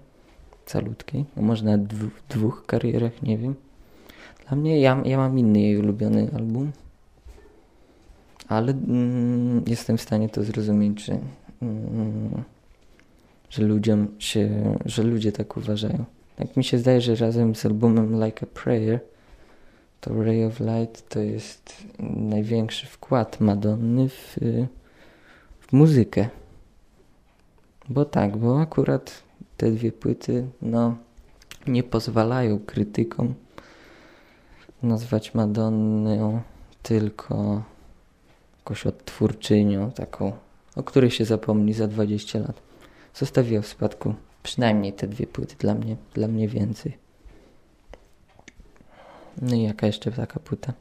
calutkiej, 0.66 1.26
a 1.38 1.42
może 1.42 1.66
nawet 1.66 1.84
dwóch, 1.84 2.12
dwóch 2.30 2.66
karierach, 2.66 3.22
nie 3.22 3.38
wiem. 3.38 3.56
Dla 4.48 4.58
mnie, 4.58 4.82
ja, 4.82 5.02
ja 5.06 5.18
mam 5.18 5.40
inny 5.40 5.60
jej 5.60 5.78
ulubiony 5.78 6.30
album, 6.36 6.72
ale 8.48 8.72
mm, 8.72 9.64
jestem 9.68 9.98
w 9.98 10.02
stanie 10.02 10.30
to 10.30 10.44
zrozumieć, 10.44 11.06
że, 11.06 11.20
mm, 11.62 12.44
że 13.50 13.64
ludziom 13.64 14.08
się, 14.20 14.76
że 14.86 15.04
ludzie 15.04 15.32
tak 15.32 15.58
uważają. 15.58 16.06
Tak 16.36 16.58
mi 16.58 16.64
się 16.64 16.78
zdaje, 16.78 17.02
że 17.02 17.16
razem 17.16 17.56
z 17.56 17.66
albumem 17.66 18.24
Like 18.26 18.46
a 18.46 18.60
Prayer 18.64 19.00
to 20.02 20.24
Ray 20.24 20.46
of 20.46 20.60
Light 20.60 21.10
to 21.10 21.20
jest 21.20 21.88
największy 22.00 22.88
wkład 22.88 23.40
Madonny 23.40 24.10
w, 24.10 24.38
w 25.60 25.74
muzykę. 25.74 26.30
Bo 27.90 28.06
tak, 28.06 28.38
bo 28.38 28.62
akurat 28.62 29.24
te 29.58 29.72
dwie 29.72 29.92
płyty 29.92 30.48
no, 30.62 30.96
nie 31.68 31.84
pozwalają 31.84 32.60
krytykom 32.60 33.34
nazwać 34.84 35.34
Madonnę 35.34 36.42
tylko 36.84 37.64
jakąś 38.60 38.86
odtwórczynią, 38.86 39.92
taką, 39.92 40.34
o 40.76 40.84
której 40.84 41.12
się 41.12 41.26
zapomni 41.26 41.74
za 41.74 41.88
20 41.88 42.40
lat. 42.40 42.62
Zostawiła 43.14 43.62
w 43.62 43.68
spadku 43.68 44.14
przynajmniej 44.44 44.94
te 44.94 45.08
dwie 45.08 45.28
płyty, 45.28 45.56
dla 45.60 45.76
mnie, 45.76 45.96
dla 46.14 46.28
mnie 46.28 46.48
więcej. 46.48 46.98
No 49.42 49.56
i 49.56 49.64
jaka 49.64 49.88
jeszcze 49.88 50.12
taka 50.12 50.40
płyta? 50.40 50.74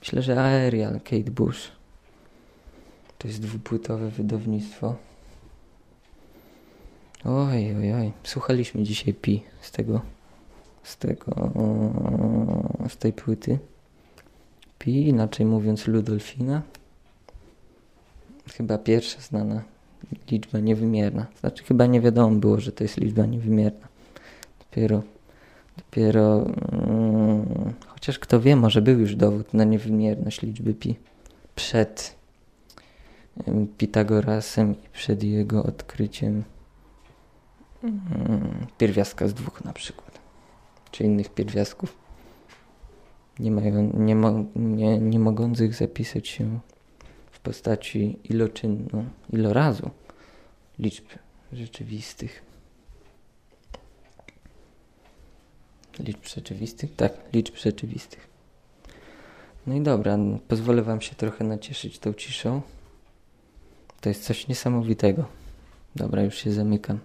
Myślę, 0.00 0.22
że 0.22 0.40
Aerial, 0.40 1.00
Kate 1.00 1.30
Bush. 1.30 1.72
To 3.18 3.28
jest 3.28 3.40
dwupłytowe 3.40 4.10
wydawnictwo. 4.10 4.96
Oj, 7.24 7.76
oj, 7.76 7.92
oj. 7.92 8.12
Słuchaliśmy 8.24 8.82
dzisiaj 8.82 9.14
Pi 9.14 9.42
z 9.60 9.70
tego, 9.70 10.00
z 10.82 10.96
tego, 10.96 11.50
z 12.88 12.96
tej 12.96 13.12
płyty. 13.12 13.58
Pi, 14.78 15.08
inaczej 15.08 15.46
mówiąc 15.46 15.86
Ludolfina. 15.86 16.62
Chyba 18.56 18.78
pierwsza 18.78 19.20
znana 19.20 19.62
liczba 20.30 20.58
niewymierna. 20.58 21.26
Znaczy 21.40 21.64
chyba 21.64 21.86
nie 21.86 22.00
wiadomo 22.00 22.36
było, 22.36 22.60
że 22.60 22.72
to 22.72 22.84
jest 22.84 22.96
liczba 22.96 23.26
niewymierna. 23.26 23.88
Dopiero, 24.58 25.02
dopiero, 25.76 26.44
hmm, 26.70 27.74
chociaż 27.86 28.18
kto 28.18 28.40
wie, 28.40 28.56
może 28.56 28.82
był 28.82 28.98
już 28.98 29.16
dowód 29.16 29.54
na 29.54 29.64
niewymierność 29.64 30.42
liczby 30.42 30.74
pi 30.74 30.96
przed 31.54 32.18
Pitagorasem 33.78 34.72
i 34.72 34.88
przed 34.92 35.22
jego 35.22 35.62
odkryciem 35.62 36.44
pierwiastka 38.78 39.28
z 39.28 39.34
dwóch 39.34 39.64
na 39.64 39.72
przykład, 39.72 40.18
czy 40.90 41.04
innych 41.04 41.34
pierwiastków 41.34 41.96
nie, 43.38 43.50
mają, 43.50 43.92
nie, 43.94 44.14
mo, 44.14 44.44
nie, 44.56 44.98
nie 44.98 45.18
mogących 45.18 45.74
zapisać 45.74 46.28
się 46.28 46.60
w 47.30 47.40
postaci 47.40 48.18
iloczynną, 48.24 49.04
ilorazu 49.32 49.90
liczb 50.78 51.04
rzeczywistych. 51.52 52.42
Liczb 55.98 56.26
rzeczywistych? 56.26 56.96
Tak, 56.96 57.12
liczb 57.32 57.56
rzeczywistych. 57.56 58.28
No 59.66 59.74
i 59.74 59.80
dobra, 59.80 60.18
pozwolę 60.48 60.82
Wam 60.82 61.00
się 61.00 61.14
trochę 61.14 61.44
nacieszyć 61.44 61.98
tą 61.98 62.12
ciszą. 62.12 62.62
To 64.00 64.08
jest 64.08 64.24
coś 64.24 64.48
niesamowitego. 64.48 65.24
Dobra, 65.96 66.22
już 66.22 66.34
się 66.34 66.52
zamykam. 66.52 66.98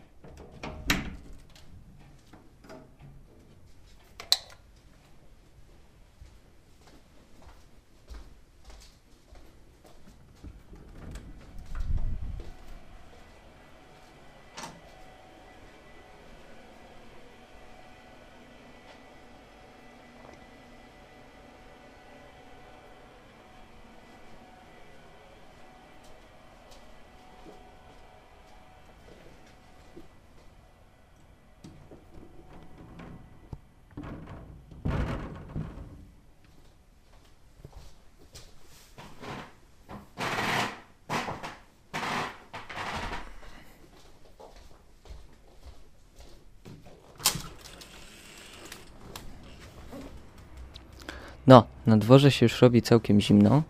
No, 51.48 51.68
na 51.86 51.98
dworze 51.98 52.32
się 52.32 52.46
już 52.46 52.62
robi 52.62 52.82
całkiem 52.82 53.22
zimno, 53.22 53.64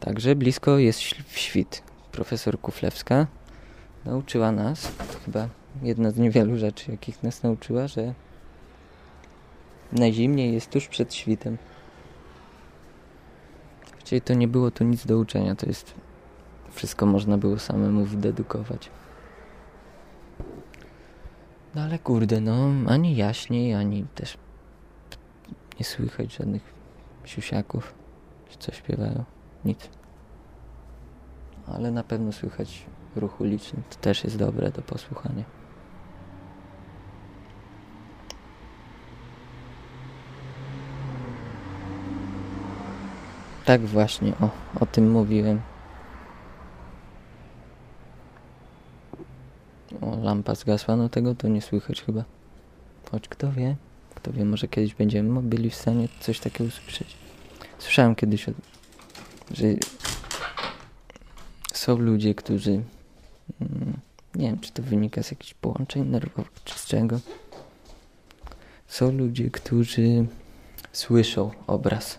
także 0.00 0.34
blisko 0.34 0.78
jest 0.78 1.00
świt. 1.28 1.82
Profesor 2.12 2.60
Kuflewska 2.60 3.26
nauczyła 4.04 4.52
nas, 4.52 4.92
chyba 5.24 5.48
jedna 5.82 6.10
z 6.10 6.18
niewielu 6.18 6.56
rzeczy, 6.56 6.90
jakich 6.90 7.22
nas 7.22 7.42
nauczyła, 7.42 7.88
że 7.88 8.14
najzimniej 9.92 10.52
jest 10.52 10.70
tuż 10.70 10.88
przed 10.88 11.14
świtem. 11.14 11.58
Właściwie 13.90 14.20
to 14.20 14.34
nie 14.34 14.48
było 14.48 14.70
tu 14.70 14.84
nic 14.84 15.06
do 15.06 15.18
uczenia, 15.18 15.54
to 15.54 15.66
jest 15.66 15.94
wszystko 16.72 17.06
można 17.06 17.38
było 17.38 17.58
samemu 17.58 18.04
wydedukować. 18.04 18.90
No 21.74 21.82
ale 21.82 21.98
kurde, 21.98 22.40
no 22.40 22.70
ani 22.88 23.16
jaśniej, 23.16 23.74
ani 23.74 24.06
też 24.14 24.38
nie 25.78 25.84
słychać 25.84 26.36
żadnych 26.36 26.75
siusiaków, 27.26 27.94
co 28.58 28.72
śpiewają. 28.72 29.24
Nic. 29.64 29.90
Ale 31.66 31.90
na 31.90 32.04
pewno 32.04 32.32
słychać 32.32 32.86
ruch 33.16 33.40
uliczny. 33.40 33.82
To 33.90 33.96
też 33.96 34.24
jest 34.24 34.36
dobre 34.38 34.70
do 34.70 34.82
posłuchania. 34.82 35.44
Tak 43.64 43.80
właśnie, 43.80 44.32
o, 44.40 44.50
o 44.80 44.86
tym 44.86 45.10
mówiłem. 45.10 45.60
O, 50.00 50.16
lampa 50.16 50.54
zgasła, 50.54 50.96
no 50.96 51.08
tego 51.08 51.34
to 51.34 51.48
nie 51.48 51.62
słychać 51.62 52.02
chyba. 52.02 52.24
Choć 53.10 53.28
kto 53.28 53.52
wie. 53.52 53.76
Kto 54.16 54.32
wie, 54.32 54.44
może 54.44 54.68
kiedyś 54.68 54.94
będziemy 54.94 55.42
byli 55.42 55.70
w 55.70 55.74
stanie 55.74 56.08
coś 56.20 56.40
takiego 56.40 56.68
usłyszeć. 56.68 57.16
Słyszałem 57.78 58.14
kiedyś, 58.14 58.46
że 59.50 59.66
są 61.72 61.98
ludzie, 61.98 62.34
którzy 62.34 62.70
mm, 62.70 63.96
nie 64.34 64.46
wiem, 64.46 64.60
czy 64.60 64.72
to 64.72 64.82
wynika 64.82 65.22
z 65.22 65.30
jakichś 65.30 65.54
połączeń 65.54 66.04
nerwowych, 66.04 66.62
czy 66.64 66.78
z 66.78 66.86
czego. 66.86 67.20
Są 68.86 69.12
ludzie, 69.12 69.50
którzy 69.50 70.26
słyszą 70.92 71.50
obraz. 71.66 72.18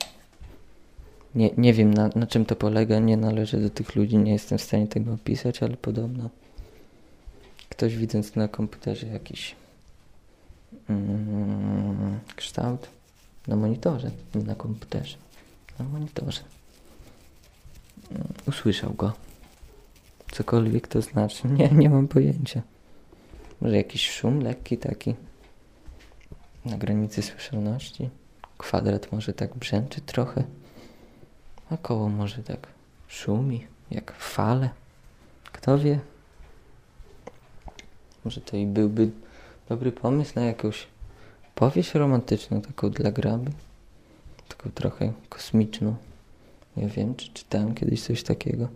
Nie, 1.36 1.50
nie 1.58 1.74
wiem 1.74 1.94
na, 1.94 2.10
na 2.16 2.28
czym 2.28 2.46
to 2.46 2.56
polega, 2.56 3.00
nie 3.00 3.18
należę 3.18 3.58
do 3.58 3.70
tych 3.70 3.96
ludzi, 3.96 4.18
nie 4.18 4.32
jestem 4.32 4.58
w 4.58 4.64
stanie 4.64 4.88
tego 4.88 5.14
opisać, 5.14 5.64
ale 5.64 5.78
podobno 5.78 6.30
ktoś 7.70 7.96
widząc 7.96 8.36
na 8.36 8.48
komputerze 8.48 9.08
jakiś 9.08 9.56
mm, 10.90 12.20
kształt 12.36 12.90
na 13.48 13.56
monitorze, 13.56 14.12
na 14.36 14.56
komputerze. 14.56 15.18
na 15.80 15.86
monitorze. 15.86 16.42
Usłyszał 18.48 18.94
go. 18.94 19.14
Cokolwiek 20.32 20.88
to 20.88 21.02
znaczy. 21.02 21.48
Nie, 21.58 21.70
nie 21.70 21.90
mam 21.90 22.08
pojęcia. 22.08 22.62
Może 23.62 23.78
jakiś 23.78 24.10
szum 24.12 24.40
lekki 24.40 24.78
taki. 24.78 25.16
Na 26.66 26.78
granicy 26.78 27.22
słyszalności. 27.22 28.10
Kwadrat 28.58 29.12
może 29.12 29.34
tak 29.34 29.56
brzęczy 29.56 30.02
trochę. 30.02 30.44
A 31.70 31.78
koło 31.78 32.10
może 32.10 32.44
tak 32.44 32.68
szumi, 33.08 33.68
jak 33.92 34.12
fale. 34.12 34.70
Kto 35.44 35.78
wie? 35.78 36.00
Może 38.26 38.42
to 38.42 38.58
i 38.58 38.66
byłby 38.66 39.12
dobry 39.70 39.92
pomysł 39.92 40.32
na 40.36 40.46
jakąś 40.46 40.88
powieść 41.56 41.94
romantyczną, 41.94 42.62
taką 42.62 42.90
dla 42.90 43.12
graby. 43.12 43.52
Taką 44.48 44.72
trochę 44.72 45.14
kosmiczną. 45.30 45.96
Ja 46.78 46.88
wiem, 46.88 47.16
czy 47.16 47.34
czytałem 47.34 47.74
kiedyś 47.74 48.04
coś 48.04 48.24
takiego. 48.24 48.68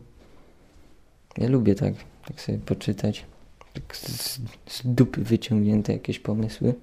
Ja 1.37 1.49
lubię 1.49 1.75
tak, 1.75 1.93
tak 2.27 2.41
sobie 2.41 2.57
poczytać. 2.57 3.25
Tak 3.73 3.97
z, 3.97 4.39
z 4.67 4.81
dupy 4.85 5.21
wyciągnięte 5.21 5.93
jakieś 5.93 6.19
pomysły. 6.19 6.73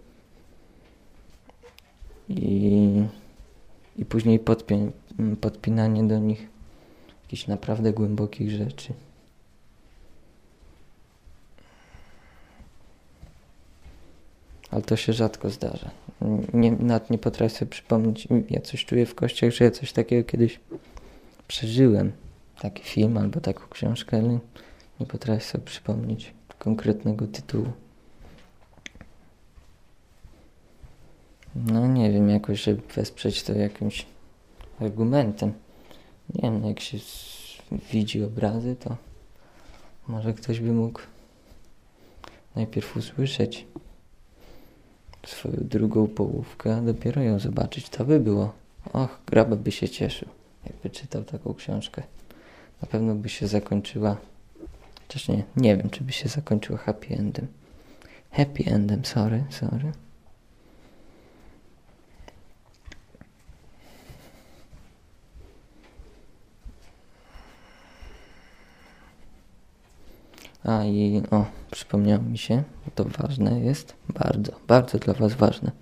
I, 2.29 3.05
i 3.97 4.05
później 4.05 4.39
podpi 4.39 4.75
podpinanie 5.41 6.05
do 6.05 6.19
nich 6.19 6.49
jakichś 7.23 7.47
naprawdę 7.47 7.93
głębokich 7.93 8.51
rzeczy. 8.51 8.93
Ale 14.71 14.83
to 14.83 14.97
się 14.97 15.13
rzadko 15.13 15.51
zdarza. 15.51 15.91
Nie, 16.55 16.73
nawet 16.73 17.11
nie 17.11 17.19
potrafię 17.19 17.55
sobie 17.55 17.71
przypomnieć. 17.71 18.29
Ja 18.51 18.61
coś 18.61 18.85
czuję 18.85 19.07
w 19.07 19.15
kościach, 19.15 19.51
że 19.51 19.65
ja 19.65 19.71
coś 19.71 19.93
takiego 19.93 20.31
kiedyś 20.31 20.61
przeżyłem. 21.49 22.13
Taki 22.61 22.83
film 22.83 23.17
albo 23.17 23.41
taką 23.41 23.69
książkę, 23.71 24.17
ale 24.17 24.39
nie 25.01 25.07
potrafię 25.07 25.41
sobie 25.41 25.65
przypomnieć 25.65 26.35
konkretnego 26.59 27.27
tytułu. 27.27 27.73
No 31.55 31.87
nie 31.87 32.11
wiem, 32.11 32.31
jakoś, 32.31 32.63
żeby 32.63 32.83
wesprzeć 32.95 33.43
to 33.43 33.53
jakimś 33.53 34.07
argumentem. 34.81 35.53
Nie 36.35 36.51
wiem, 36.51 36.65
jak 36.65 36.81
się 36.81 36.99
widzi 37.93 38.25
obrazy, 38.25 38.77
to 38.77 38.97
może 40.09 40.35
ktoś 40.35 40.61
by 40.61 40.73
mógł 40.73 41.01
najpierw 42.57 42.97
usłyszeć 42.97 43.67
swoją 45.29 45.57
drugą 45.61 46.07
połówkę, 46.07 46.83
dopiero 46.87 47.23
ją 47.23 47.39
zobaczyć. 47.39 47.89
To 47.89 48.05
by 48.05 48.21
było. 48.21 48.53
Och, 48.93 49.21
graba 49.27 49.57
by 49.57 49.73
się 49.73 49.89
cieszył, 49.89 50.29
jakby 50.67 50.91
czytał 50.91 51.25
taką 51.25 51.55
książkę. 51.55 52.03
Na 52.83 52.89
pewno 52.89 53.15
by 53.15 53.29
się 53.29 53.47
zakończyła. 53.47 54.17
Chociaż 55.09 55.29
nie, 55.29 55.45
nie 55.57 55.77
wiem, 55.77 55.91
czy 55.91 56.05
by 56.05 56.13
się 56.13 56.29
zakończyła 56.29 56.79
happy 56.79 57.15
endem. 57.15 57.47
Happy 58.31 58.65
endem, 58.67 59.05
sorry, 59.05 59.45
sorry. 59.51 59.93
A 70.65 70.85
i 70.85 71.23
o, 71.31 71.58
przypomniało 71.71 72.23
mi 72.23 72.39
się, 72.39 72.63
to 72.95 73.05
ważne 73.05 73.61
jest, 73.61 73.95
bardzo, 74.09 74.53
bardzo 74.69 74.99
dla 74.99 75.15
Was 75.15 75.35
ważne, 75.35 75.73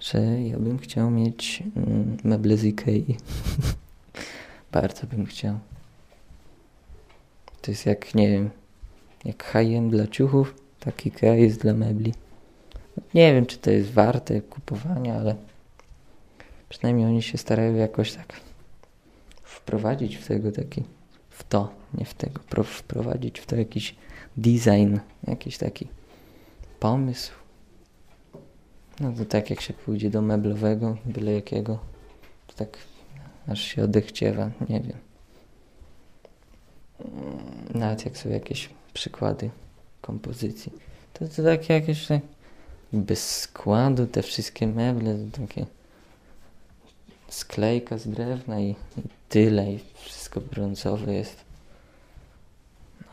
że 0.00 0.18
ja 0.42 0.58
bym 0.58 0.78
chciał 0.78 1.10
mieć 1.10 1.62
mm, 1.76 2.16
meble 2.24 2.56
z 2.56 2.64
Ikei. 2.64 3.16
bardzo 4.72 5.06
bym 5.06 5.26
chciał. 5.26 5.58
To 7.62 7.70
jest 7.70 7.86
jak, 7.86 8.14
nie 8.14 8.28
wiem, 8.28 8.50
jak 9.24 9.44
high-end 9.44 9.90
dla 9.90 10.06
ciuchów, 10.06 10.54
tak 10.80 11.06
Ikea 11.06 11.34
jest 11.34 11.60
dla 11.60 11.72
mebli. 11.72 12.14
Nie 13.14 13.34
wiem, 13.34 13.46
czy 13.46 13.58
to 13.58 13.70
jest 13.70 13.90
warte 13.90 14.40
kupowania, 14.40 15.14
ale 15.14 15.34
przynajmniej 16.68 17.06
oni 17.06 17.22
się 17.22 17.38
starają 17.38 17.74
jakoś 17.74 18.12
tak 18.12 18.40
wprowadzić 19.42 20.16
w 20.16 20.26
tego 20.26 20.52
taki 20.52 20.82
w 21.30 21.44
to, 21.44 21.72
nie 21.94 22.04
w 22.04 22.14
tego, 22.14 22.40
wprowadzić 22.64 23.40
w 23.40 23.46
to 23.46 23.56
jakiś 23.56 23.94
design, 24.36 24.96
jakiś 25.26 25.58
taki 25.58 25.88
pomysł. 26.80 27.32
No 29.00 29.12
to 29.12 29.24
tak 29.24 29.50
jak 29.50 29.60
się 29.60 29.72
pójdzie 29.72 30.10
do 30.10 30.22
meblowego, 30.22 30.96
byle 31.04 31.32
jakiego, 31.32 31.78
to 32.46 32.54
tak 32.54 32.78
aż 33.48 33.60
się 33.60 33.84
odechciewa, 33.84 34.50
nie 34.68 34.80
wiem. 34.80 34.98
Nawet 37.74 38.04
jak 38.04 38.18
są 38.18 38.28
jakieś 38.28 38.70
przykłady 38.94 39.50
kompozycji. 40.00 40.72
To, 41.12 41.28
to 41.28 41.42
takie 41.42 41.74
jakieś 41.74 42.08
bez 42.92 43.38
składu, 43.38 44.06
te 44.06 44.22
wszystkie 44.22 44.66
meble, 44.66 45.18
to 45.32 45.40
takie 45.40 45.66
sklejka 47.28 47.98
z 47.98 48.08
drewna 48.08 48.60
i, 48.60 48.70
i 48.70 49.02
tyle, 49.28 49.72
i 49.72 49.80
wszystko 49.94 50.40
brązowe 50.40 51.14
jest. 51.14 51.43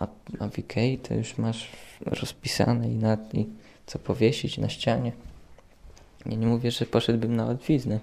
A, 0.02 0.08
a 0.40 0.50
w 0.50 0.60
Ikei 0.60 0.98
to 0.98 1.14
już 1.14 1.38
masz 1.38 1.70
rozpisane 2.06 2.92
i, 2.92 2.96
na, 2.96 3.18
i 3.34 3.46
co 3.86 4.00
powiesić 4.00 4.58
na 4.58 4.70
ścianie. 4.70 5.12
Ja 6.26 6.36
nie 6.36 6.48
mówię, 6.48 6.72
że 6.72 6.86
poszedłbym 6.86 7.36
na 7.36 7.46
łatwiznę, 7.46 8.00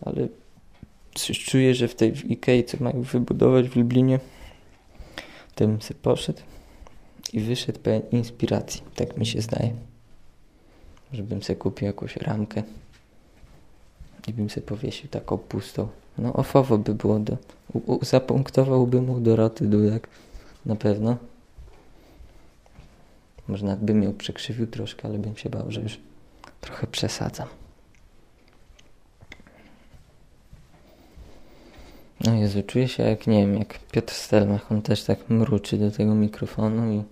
ale 0.00 0.28
coś 1.14 1.44
czuję, 1.44 1.74
że 1.74 1.88
w 1.88 1.94
tej 1.94 2.32
Ikei, 2.32 2.64
co 2.64 2.76
mają 2.80 3.02
wybudować 3.02 3.68
w 3.68 3.76
Lublinie, 3.76 4.20
to 5.54 5.66
bym 5.66 5.82
sobie 5.82 6.00
poszedł 6.02 6.40
i 7.32 7.40
wyszedł 7.40 7.78
pełen 7.78 8.02
inspiracji. 8.12 8.82
Tak 8.94 9.16
mi 9.16 9.26
się 9.26 9.40
zdaje. 9.40 9.72
Żebym 11.12 11.42
sobie 11.42 11.56
kupił 11.56 11.86
jakąś 11.86 12.16
ramkę 12.16 12.62
i 14.28 14.32
bym 14.32 14.50
sobie 14.50 14.66
powiesił 14.66 15.08
taką 15.08 15.38
pustą. 15.38 15.88
No 16.18 16.32
ofowo 16.32 16.78
by 16.78 16.94
było 16.94 17.18
do... 17.18 17.36
U, 17.72 17.94
u, 17.94 18.04
zapunktowałbym 18.04 19.04
mu 19.04 19.20
Doroty 19.20 19.66
Dudek. 19.66 20.08
Na 20.68 20.76
pewno. 20.76 21.16
Może 23.48 23.66
nawet 23.66 23.80
bym 23.80 24.02
ją 24.02 24.14
przekrzywił 24.14 24.66
troszkę, 24.66 25.08
ale 25.08 25.18
bym 25.18 25.36
się 25.36 25.50
bał, 25.50 25.72
że 25.72 25.80
już 25.80 26.00
trochę 26.60 26.86
przesadzam. 26.86 27.48
No 32.24 32.34
Jezu, 32.34 32.62
czuję 32.62 32.88
się 32.88 33.02
jak, 33.02 33.26
nie 33.26 33.40
wiem, 33.40 33.58
jak 33.58 33.78
Piotr 33.78 34.14
Stelmach. 34.14 34.72
On 34.72 34.82
też 34.82 35.04
tak 35.04 35.30
mruczy 35.30 35.78
do 35.78 35.90
tego 35.90 36.14
mikrofonu 36.14 36.92
i, 36.92 37.04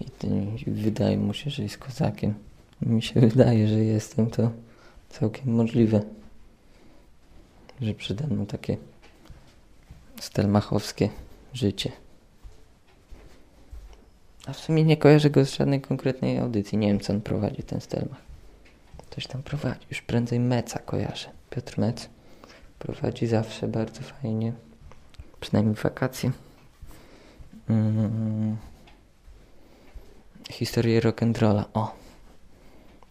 i, 0.00 0.62
i 0.66 0.70
wydaje 0.70 1.18
mu 1.18 1.34
się, 1.34 1.50
że 1.50 1.62
jest 1.62 1.78
kozakiem. 1.78 2.34
Mi 2.82 3.02
się 3.02 3.20
wydaje, 3.20 3.68
że 3.68 3.78
jestem 3.78 4.30
to 4.30 4.50
całkiem 5.08 5.54
możliwe 5.54 6.02
że 7.82 7.94
przede 7.94 8.26
mną 8.26 8.46
takie 8.46 8.76
stelmachowskie 10.20 11.08
życie. 11.52 11.92
A 14.46 14.52
w 14.52 14.58
sumie 14.58 14.84
nie 14.84 14.96
kojarzę 14.96 15.30
go 15.30 15.44
z 15.44 15.54
żadnej 15.54 15.80
konkretnej 15.80 16.38
audycji. 16.38 16.78
Nie 16.78 16.88
wiem, 16.88 17.00
co 17.00 17.12
on 17.12 17.20
prowadzi, 17.20 17.62
ten 17.62 17.80
Stelmach. 17.80 18.20
Coś 19.10 19.26
tam 19.26 19.42
prowadzi. 19.42 19.86
Już 19.90 20.02
prędzej 20.02 20.40
Meca 20.40 20.78
kojarzę. 20.78 21.28
Piotr 21.50 21.78
Mec 21.78 22.08
prowadzi 22.78 23.26
zawsze 23.26 23.68
bardzo 23.68 24.00
fajnie. 24.02 24.52
Przynajmniej 25.40 25.76
w 25.76 25.82
wakacje. 25.82 26.30
Hmm. 27.68 28.56
Historię 30.50 31.00
rock'n'rolla. 31.00 31.64
O! 31.74 31.94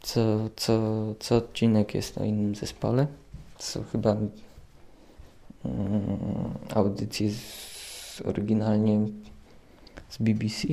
Co, 0.01 0.49
co, 0.55 0.81
co 1.19 1.35
odcinek 1.35 1.95
jest 1.95 2.17
o 2.17 2.23
innym 2.23 2.55
zespole. 2.55 3.07
Co 3.57 3.83
chyba 3.83 4.15
Mm, 5.65 6.53
audycje 6.75 7.29
z, 7.31 8.21
oryginalnie 8.25 9.07
z 10.09 10.17
BBC, 10.17 10.67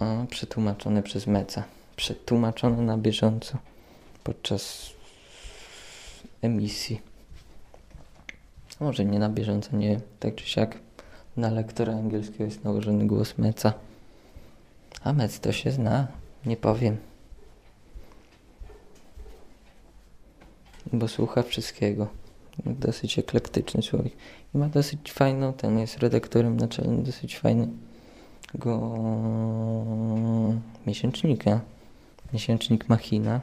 a 0.00 0.26
przetłumaczone 0.30 1.02
przez 1.02 1.26
Meca. 1.26 1.64
Przetłumaczone 1.96 2.82
na 2.82 2.98
bieżąco 2.98 3.58
podczas 4.24 4.90
emisji. 6.42 7.00
Może 8.80 9.04
nie 9.04 9.18
na 9.18 9.28
bieżąco, 9.28 9.76
nie 9.76 10.00
tak 10.20 10.34
czy 10.34 10.46
siak. 10.46 10.78
Na 11.36 11.50
lektora 11.50 11.92
angielskiego 11.92 12.44
jest 12.44 12.64
nałożony 12.64 13.06
głos 13.06 13.38
Meca. 13.38 13.72
A 15.04 15.12
Mec 15.12 15.40
to 15.40 15.52
się 15.52 15.70
zna, 15.70 16.06
nie 16.46 16.56
powiem. 16.56 16.96
Bo 20.92 21.08
słucha 21.08 21.42
wszystkiego 21.42 22.08
dosyć 22.66 23.18
eklektyczny 23.18 23.82
człowiek. 23.82 24.12
I 24.54 24.58
ma 24.58 24.68
dosyć 24.68 25.12
fajną, 25.12 25.52
ten 25.52 25.78
jest 25.78 25.98
redaktorem 25.98 26.56
naczelnym 26.56 27.02
dosyć 27.02 27.38
fajnego 28.50 28.94
miesięcznika. 30.86 31.60
Miesięcznik 32.32 32.88
Machina. 32.88 33.40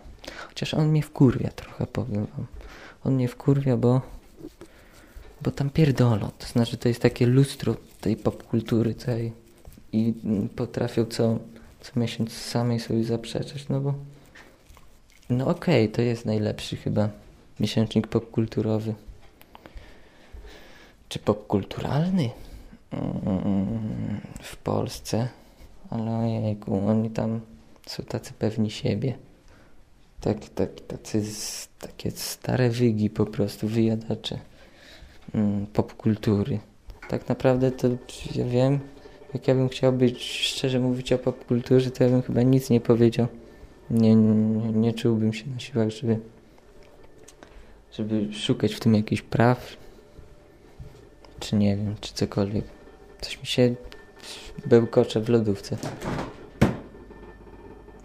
Chociaż 0.47 0.73
on 0.73 0.87
mnie 0.87 1.01
wkurwia 1.01 1.49
trochę, 1.49 1.87
powiem 1.87 2.25
wam. 2.25 2.45
on 3.03 3.13
mnie 3.13 3.27
wkurwia, 3.27 3.77
bo 3.77 4.01
bo 5.41 5.51
tam 5.51 5.69
pierdolą. 5.69 6.29
To 6.37 6.47
znaczy 6.47 6.77
to 6.77 6.87
jest 6.87 7.01
takie 7.01 7.25
lustro 7.25 7.75
tej 8.01 8.17
popkultury 8.17 8.93
tej 8.95 9.33
i 9.91 10.13
potrafią 10.55 11.05
co, 11.05 11.39
co 11.81 11.99
miesiąc 11.99 12.33
samej 12.33 12.79
sobie 12.79 13.03
zaprzeczać, 13.03 13.69
no 13.69 13.81
bo 13.81 13.93
no 15.29 15.47
okej, 15.47 15.83
okay, 15.83 15.95
to 15.95 16.01
jest 16.01 16.25
najlepszy 16.25 16.77
chyba 16.77 17.09
miesięcznik 17.59 18.07
popkulturowy. 18.07 18.93
Czy 21.09 21.19
popkulturalny? 21.19 22.29
W 24.41 24.57
Polsce. 24.57 25.27
Ale 25.89 26.17
ojejku, 26.17 26.87
oni 26.87 27.09
tam 27.09 27.41
są 27.85 28.03
tacy 28.03 28.33
pewni 28.33 28.71
siebie. 28.71 29.17
Tak, 30.21 30.49
tak, 30.49 30.69
tacy, 30.87 31.23
takie 31.79 32.11
stare 32.11 32.69
wygi 32.69 33.09
po 33.09 33.25
prostu, 33.25 33.67
wyjadacze 33.67 34.39
mm, 35.35 35.67
popkultury. 35.67 36.59
Tak 37.09 37.29
naprawdę 37.29 37.71
to 37.71 37.87
ja 38.35 38.45
wiem, 38.45 38.79
jak 39.33 39.47
ja 39.47 39.55
bym 39.55 39.69
chciał 39.69 39.93
być 39.93 40.23
szczerze 40.23 40.79
mówić 40.79 41.13
o 41.13 41.17
popkulturze, 41.17 41.91
to 41.91 42.03
ja 42.03 42.09
bym 42.09 42.21
chyba 42.21 42.41
nic 42.41 42.69
nie 42.69 42.81
powiedział. 42.81 43.27
Nie, 43.89 44.15
nie, 44.15 44.71
nie 44.71 44.93
czułbym 44.93 45.33
się 45.33 45.49
na 45.49 45.59
siłach, 45.59 45.89
żeby, 45.89 46.19
żeby 47.91 48.33
szukać 48.33 48.73
w 48.73 48.79
tym 48.79 48.95
jakichś 48.95 49.21
praw, 49.21 49.77
czy 51.39 51.55
nie 51.55 51.77
wiem, 51.77 51.95
czy 52.01 52.13
cokolwiek. 52.13 52.76
Coś 53.21 53.39
mi 53.39 53.45
się 53.45 53.75
bełkocze 54.65 55.21
w 55.21 55.29
lodówce. 55.29 55.77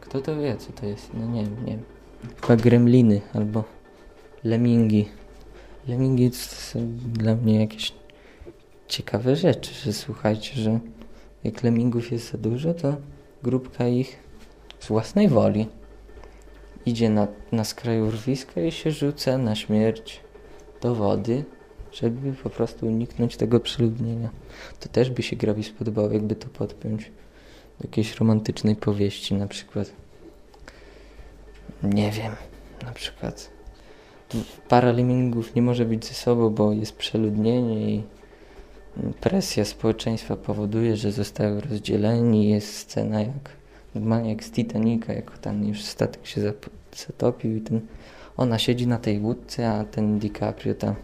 Kto 0.01 0.21
to 0.21 0.37
wie, 0.37 0.57
co 0.57 0.73
to 0.73 0.87
jest? 0.87 1.11
No 1.15 1.27
nie 1.27 1.45
wiem, 1.45 1.65
nie 1.65 1.73
wiem. 1.73 1.83
Chyba 2.41 2.57
gremliny 2.57 3.21
albo 3.35 3.65
lemingi. 4.45 5.09
Lemingi 5.89 6.31
to 6.31 6.37
są 6.37 6.97
dla 6.97 7.35
mnie 7.35 7.61
jakieś 7.61 7.93
ciekawe 8.89 9.37
rzeczy, 9.37 9.75
że 9.75 9.93
słuchajcie, 9.93 10.55
że 10.55 10.81
jak 11.45 11.63
lemingów 11.63 12.13
jest 12.13 12.33
za 12.33 12.39
dużo, 12.39 12.75
to 12.75 12.97
grupka 13.43 13.89
ich 13.89 14.19
z 14.81 14.89
własnej 14.89 15.29
woli 15.29 15.69
idzie 16.87 17.11
na, 17.11 17.27
na 17.53 17.65
skraju 17.65 18.07
urwiska 18.07 18.61
i 18.61 18.73
się 18.73 18.91
rzuca 18.91 19.39
na 19.39 19.55
śmierć 19.55 20.21
do 20.81 20.95
wody, 20.95 21.45
żeby 21.93 22.33
po 22.33 22.51
prostu 22.51 22.87
uniknąć 22.87 23.37
tego 23.37 23.61
przeludnienia. 23.61 24.31
To 24.81 24.89
też 24.89 25.11
by 25.11 25.23
się 25.23 25.37
Gravi 25.37 25.65
spodobało, 25.65 26.11
jakby 26.11 26.35
to 26.35 26.49
podpiąć 26.49 27.03
do 27.81 27.85
jakiejś 27.89 28.15
romantycznej 28.15 28.77
powieści, 28.77 29.35
na 29.35 29.47
przykład. 29.47 29.93
Nie 31.83 32.11
wiem, 32.11 32.33
na 32.83 32.93
przykład 32.93 33.51
para 34.69 34.93
lemingów 34.93 35.55
nie 35.55 35.63
może 35.63 35.85
być 35.85 36.07
ze 36.07 36.15
sobą, 36.15 36.51
bo 36.51 36.73
jest 36.73 36.97
przeludnienie 36.97 37.95
i 37.95 38.03
presja 39.21 39.65
społeczeństwa 39.65 40.37
powoduje, 40.37 40.97
że 40.97 41.13
zostają 41.13 41.61
rozdzieleni. 41.61 42.49
Jest 42.49 42.77
scena 42.77 43.21
jak 43.21 43.51
normalnie 43.95 44.31
jak 44.31 44.45
z 44.45 44.51
Titanica, 44.51 45.13
jak 45.13 45.39
tam 45.39 45.65
już 45.65 45.83
statek 45.83 46.27
się 46.27 46.53
zatopił 47.07 47.57
i 47.57 47.61
ten, 47.61 47.81
ona 48.37 48.59
siedzi 48.59 48.87
na 48.87 48.99
tej 48.99 49.21
łódce, 49.21 49.71
a 49.71 49.85
ten 49.85 50.19
DiCaprio 50.19 50.75
tam 50.75 50.95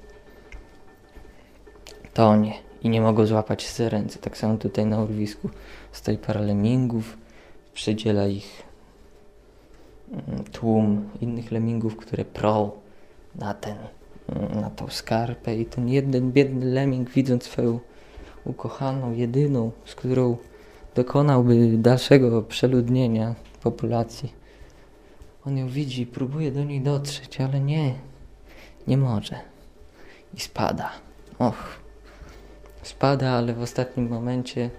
tonie 2.18 2.54
i 2.82 2.88
nie 2.88 3.00
mogą 3.00 3.26
złapać 3.26 3.78
ręce. 3.78 4.18
Tak 4.18 4.36
samo 4.36 4.56
tutaj 4.56 4.86
na 4.86 5.02
urwisku 5.02 5.50
stoi 5.92 6.18
parę 6.18 6.40
lemingów, 6.40 7.18
przedziela 7.74 8.26
ich 8.26 8.62
mm, 10.12 10.44
tłum 10.44 11.08
innych 11.20 11.52
lemingów, 11.52 11.96
które 11.96 12.24
prą 12.24 12.70
na 13.34 13.54
ten 13.54 13.76
na 14.62 14.70
tą 14.70 14.88
skarpę 14.88 15.56
i 15.56 15.66
ten 15.66 15.88
jeden 15.88 16.32
biedny 16.32 16.66
lemming 16.66 17.10
widząc 17.10 17.44
swoją 17.44 17.80
ukochaną, 18.44 19.12
jedyną, 19.12 19.70
z 19.84 19.94
którą 19.94 20.36
dokonałby 20.94 21.78
dalszego 21.78 22.42
przeludnienia 22.42 23.34
populacji. 23.62 24.32
On 25.46 25.58
ją 25.58 25.68
widzi, 25.68 26.06
próbuje 26.06 26.52
do 26.52 26.64
niej 26.64 26.80
dotrzeć, 26.80 27.40
ale 27.40 27.60
nie, 27.60 27.94
nie 28.86 28.96
może. 28.96 29.36
I 30.34 30.40
spada. 30.40 30.90
Och, 31.38 31.87
spada, 32.88 33.30
ale 33.30 33.54
w 33.54 33.62
ostatnim 33.62 34.08
momencie 34.08 34.70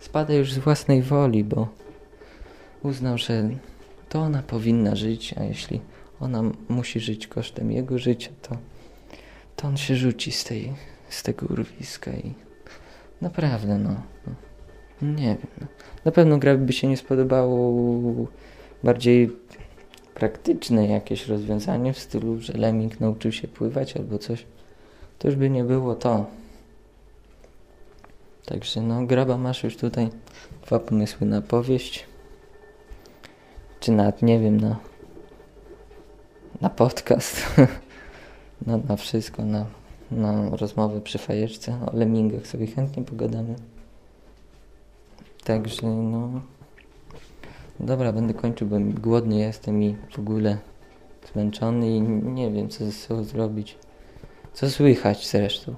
spada 0.00 0.34
już 0.34 0.52
z 0.52 0.58
własnej 0.58 1.02
woli, 1.02 1.44
bo 1.44 1.68
uznał, 2.82 3.18
że 3.18 3.48
to 4.08 4.18
ona 4.18 4.42
powinna 4.42 4.96
żyć, 4.96 5.34
a 5.38 5.44
jeśli 5.44 5.80
ona 6.20 6.42
musi 6.68 7.00
żyć 7.00 7.26
kosztem 7.26 7.72
jego 7.72 7.98
życia, 7.98 8.30
to 8.42 8.56
to 9.56 9.68
on 9.68 9.76
się 9.76 9.96
rzuci 9.96 10.32
z, 10.32 10.44
tej, 10.44 10.72
z 11.08 11.22
tego 11.22 11.46
urwiska 11.46 12.12
i 12.12 12.34
naprawdę, 13.20 13.78
no, 13.78 13.94
no 14.26 14.34
nie 15.02 15.26
wiem. 15.26 15.46
No. 15.60 15.66
Na 16.04 16.12
pewno 16.12 16.38
gra 16.38 16.56
by 16.56 16.72
się 16.72 16.88
nie 16.88 16.96
spodobało 16.96 18.26
bardziej 18.84 19.30
praktyczne 20.14 20.86
jakieś 20.86 21.28
rozwiązanie 21.28 21.92
w 21.92 21.98
stylu, 21.98 22.40
że 22.40 22.52
Lemming 22.52 23.00
nauczył 23.00 23.32
się 23.32 23.48
pływać 23.48 23.96
albo 23.96 24.18
coś. 24.18 24.46
To 25.18 25.28
już 25.28 25.36
by 25.36 25.50
nie 25.50 25.64
było 25.64 25.94
to. 25.94 26.26
Także 28.46 28.82
no, 28.82 29.06
Graba 29.06 29.38
masz 29.38 29.64
już 29.64 29.76
tutaj 29.76 30.08
dwa 30.66 30.78
pomysły 30.78 31.26
na 31.26 31.40
powieść. 31.40 32.06
Czy 33.80 33.92
nawet, 33.92 34.22
nie 34.22 34.40
wiem, 34.40 34.60
na, 34.60 34.76
na 36.60 36.70
podcast. 36.70 37.46
na, 38.66 38.76
na 38.76 38.96
wszystko, 38.96 39.44
na, 39.44 39.66
na 40.10 40.56
rozmowy 40.56 41.00
przy 41.00 41.18
fajeczce. 41.18 41.78
O 41.86 41.96
lemingach 41.96 42.46
sobie 42.46 42.66
chętnie 42.66 43.02
pogadamy. 43.02 43.54
Także 45.44 45.86
no... 45.86 46.40
Dobra, 47.80 48.12
będę 48.12 48.34
kończył, 48.34 48.68
bo 48.68 48.76
głodny 48.80 49.38
jestem 49.38 49.82
i 49.82 49.96
w 50.14 50.18
ogóle 50.18 50.58
zmęczony 51.32 51.96
i 51.96 52.00
nie 52.00 52.50
wiem, 52.50 52.68
co 52.68 52.84
ze 52.84 52.92
sobą 52.92 53.24
zrobić. 53.24 53.78
Co 54.52 54.70
słychać 54.70 55.28
zresztą. 55.28 55.74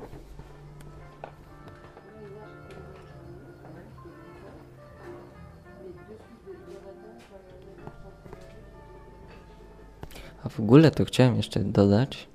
W 10.51 10.61
ogóle 10.61 10.91
to 10.91 11.05
chciałem 11.05 11.37
jeszcze 11.37 11.61
dodać, 11.61 12.29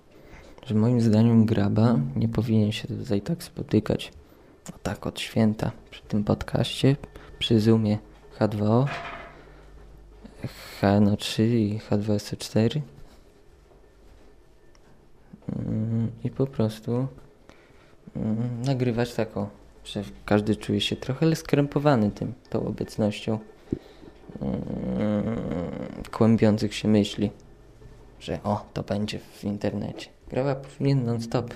że 0.65 0.75
moim 0.75 1.01
zdaniem 1.01 1.45
Graba 1.45 1.99
nie 2.15 2.27
powinien 2.27 2.71
się 2.71 2.87
tutaj 2.87 3.21
tak 3.21 3.43
spotykać 3.43 4.11
o 4.75 4.77
tak 4.83 5.07
od 5.07 5.19
święta 5.19 5.71
przy 5.91 6.03
tym 6.03 6.23
podcaście, 6.23 6.95
przy 7.39 7.59
Zoomie 7.59 7.97
H2O, 8.39 8.85
HNO3 10.81 11.43
i 11.43 11.79
H2SO4 11.89 12.81
mm, 15.55 16.11
i 16.23 16.29
po 16.29 16.47
prostu 16.47 17.07
mm, 18.15 18.61
nagrywać 18.65 19.13
taką, 19.13 19.47
że 19.85 20.03
każdy 20.25 20.55
czuje 20.55 20.81
się 20.81 20.95
trochę 20.95 21.35
skrępowany 21.35 22.11
tym, 22.11 22.33
tą 22.49 22.67
obecnością 22.67 23.39
mm, 24.41 25.35
kłębiących 26.11 26.73
się 26.75 26.87
myśli, 26.87 27.31
że 28.23 28.43
o, 28.43 28.65
to 28.73 28.83
będzie 28.83 29.19
w 29.19 29.43
internecie. 29.43 30.09
Graba 30.29 30.55
powinien 30.55 31.05
non-stop 31.05 31.53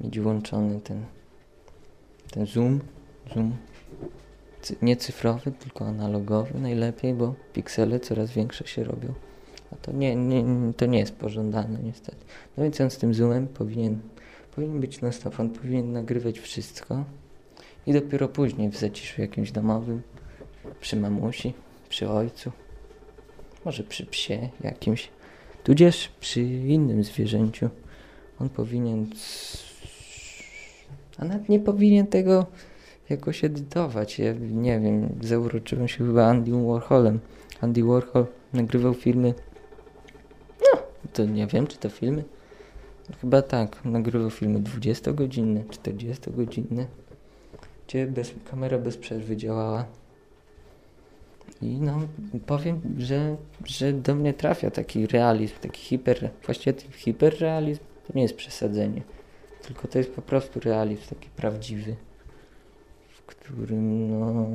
mieć 0.00 0.20
włączony 0.20 0.80
ten, 0.80 1.04
ten 2.30 2.46
zoom, 2.46 2.80
zoom 3.34 3.56
nie 4.82 4.96
cyfrowy, 4.96 5.52
tylko 5.52 5.86
analogowy 5.86 6.60
najlepiej, 6.60 7.14
bo 7.14 7.34
piksele 7.52 8.00
coraz 8.00 8.30
większe 8.30 8.66
się 8.66 8.84
robią. 8.84 9.14
A 9.72 9.76
to 9.76 9.92
nie, 9.92 10.16
nie, 10.16 10.44
to 10.72 10.86
nie 10.86 10.98
jest 10.98 11.16
pożądane 11.16 11.78
niestety. 11.82 12.26
No 12.56 12.64
więc 12.64 12.80
on 12.80 12.90
z 12.90 12.98
tym 12.98 13.14
zoomem 13.14 13.48
powinien, 13.48 14.00
powinien 14.54 14.80
być 14.80 15.00
na 15.00 15.12
stop, 15.12 15.40
on 15.40 15.50
powinien 15.50 15.92
nagrywać 15.92 16.38
wszystko 16.38 17.04
i 17.86 17.92
dopiero 17.92 18.28
później 18.28 18.70
w 18.70 18.76
zaciszu 18.76 19.20
jakimś 19.20 19.52
domowym, 19.52 20.02
przy 20.80 20.96
mamusi, 20.96 21.54
przy 21.88 22.08
ojcu, 22.08 22.52
może 23.64 23.84
przy 23.84 24.06
psie 24.06 24.48
jakimś, 24.60 25.10
tudzież 25.64 26.08
przy 26.20 26.40
innym 26.42 27.04
zwierzęciu. 27.04 27.68
On 28.40 28.48
powinien, 28.48 29.06
a 31.18 31.24
nawet 31.24 31.48
nie 31.48 31.60
powinien 31.60 32.06
tego 32.06 32.46
jakoś 33.08 33.44
edytować. 33.44 34.18
Ja 34.18 34.32
nie 34.50 34.80
wiem, 34.80 35.08
zauroczyłem 35.20 35.88
się 35.88 36.06
chyba 36.06 36.26
Andy 36.26 36.52
Warholem. 36.52 37.20
Andy 37.60 37.84
Warhol 37.84 38.26
nagrywał 38.52 38.94
filmy. 38.94 39.34
No, 40.60 40.80
to 41.12 41.24
nie 41.24 41.46
wiem, 41.46 41.66
czy 41.66 41.78
to 41.78 41.88
filmy. 41.88 42.24
Chyba 43.20 43.42
tak, 43.42 43.84
nagrywał 43.84 44.30
filmy 44.30 44.60
20-godzinne, 44.60 45.64
40-godzinne, 45.64 46.86
gdzie 47.86 48.06
bez, 48.06 48.34
kamera 48.50 48.78
bez 48.78 48.96
przerwy 48.96 49.36
działała. 49.36 49.84
I 51.62 51.80
no, 51.80 52.00
powiem, 52.46 52.80
że, 52.98 53.36
że 53.64 53.92
do 53.92 54.14
mnie 54.14 54.34
trafia 54.34 54.70
taki 54.70 55.06
realizm, 55.06 55.54
taki 55.60 55.80
hiper, 55.80 56.30
właściwie 56.44 56.80
hiperrealizm 56.96 57.80
to 58.06 58.12
nie 58.14 58.22
jest 58.22 58.36
przesadzenie, 58.36 59.02
tylko 59.62 59.88
to 59.88 59.98
jest 59.98 60.10
po 60.10 60.22
prostu 60.22 60.60
realizm 60.60 61.02
taki 61.08 61.28
prawdziwy, 61.30 61.96
w 63.08 63.22
którym 63.22 64.10
no, 64.20 64.46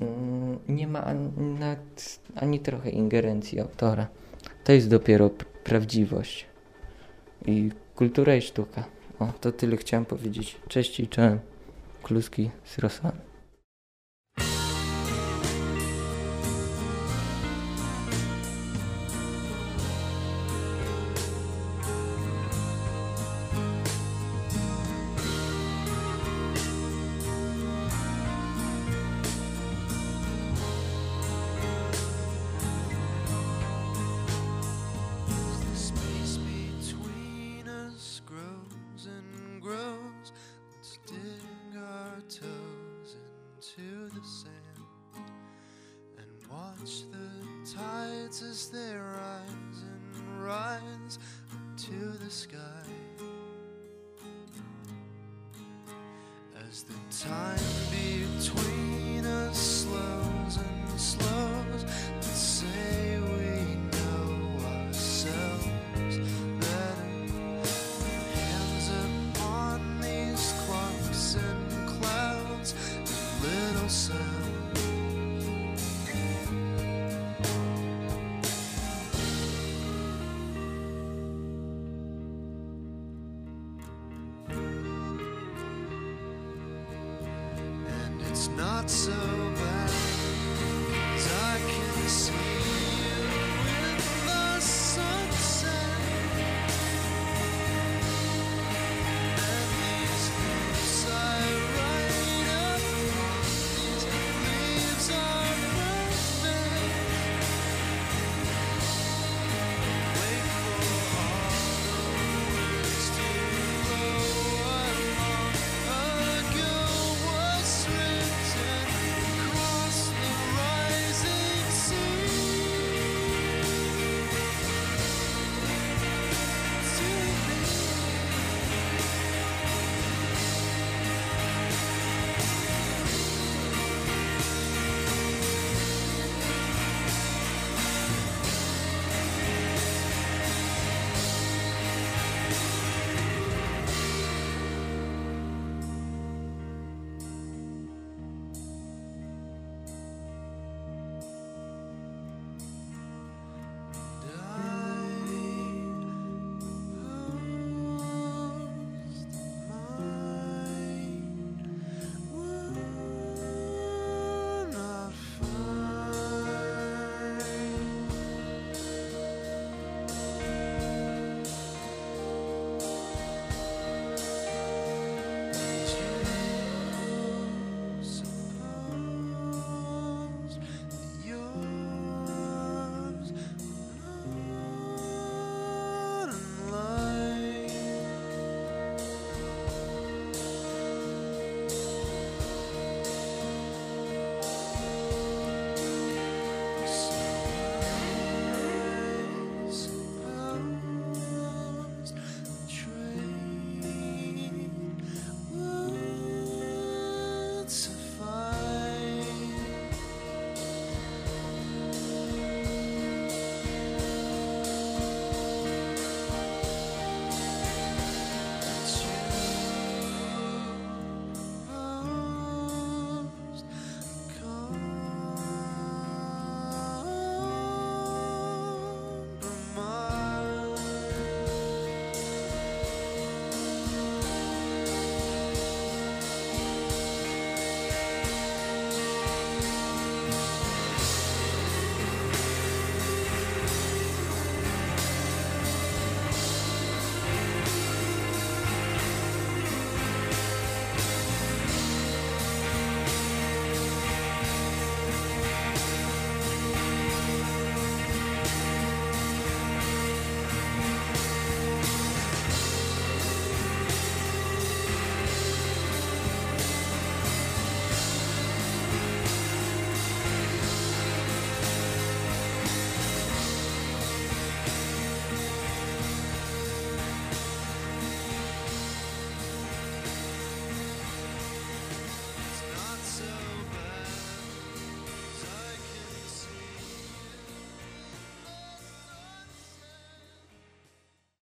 mm, 0.00 0.58
nie 0.68 0.86
ma 0.86 1.04
ani, 2.34 2.60
trochę 2.60 2.90
ingerencji 2.90 3.60
autora. 3.60 4.08
To 4.64 4.72
jest 4.72 4.88
dopiero 4.88 5.30
prawdziwość 5.64 6.46
i 7.46 7.70
kultura 7.94 8.36
i 8.36 8.42
sztuka. 8.42 8.84
O, 9.18 9.32
to 9.40 9.52
tyle 9.52 9.76
chciałem 9.76 10.04
powiedzieć. 10.04 10.56
Cześć 10.68 11.00
i 11.00 11.08
czołem. 11.08 11.38
Kluski 12.02 12.50
z 12.64 12.78
Rosłami. 12.78 13.29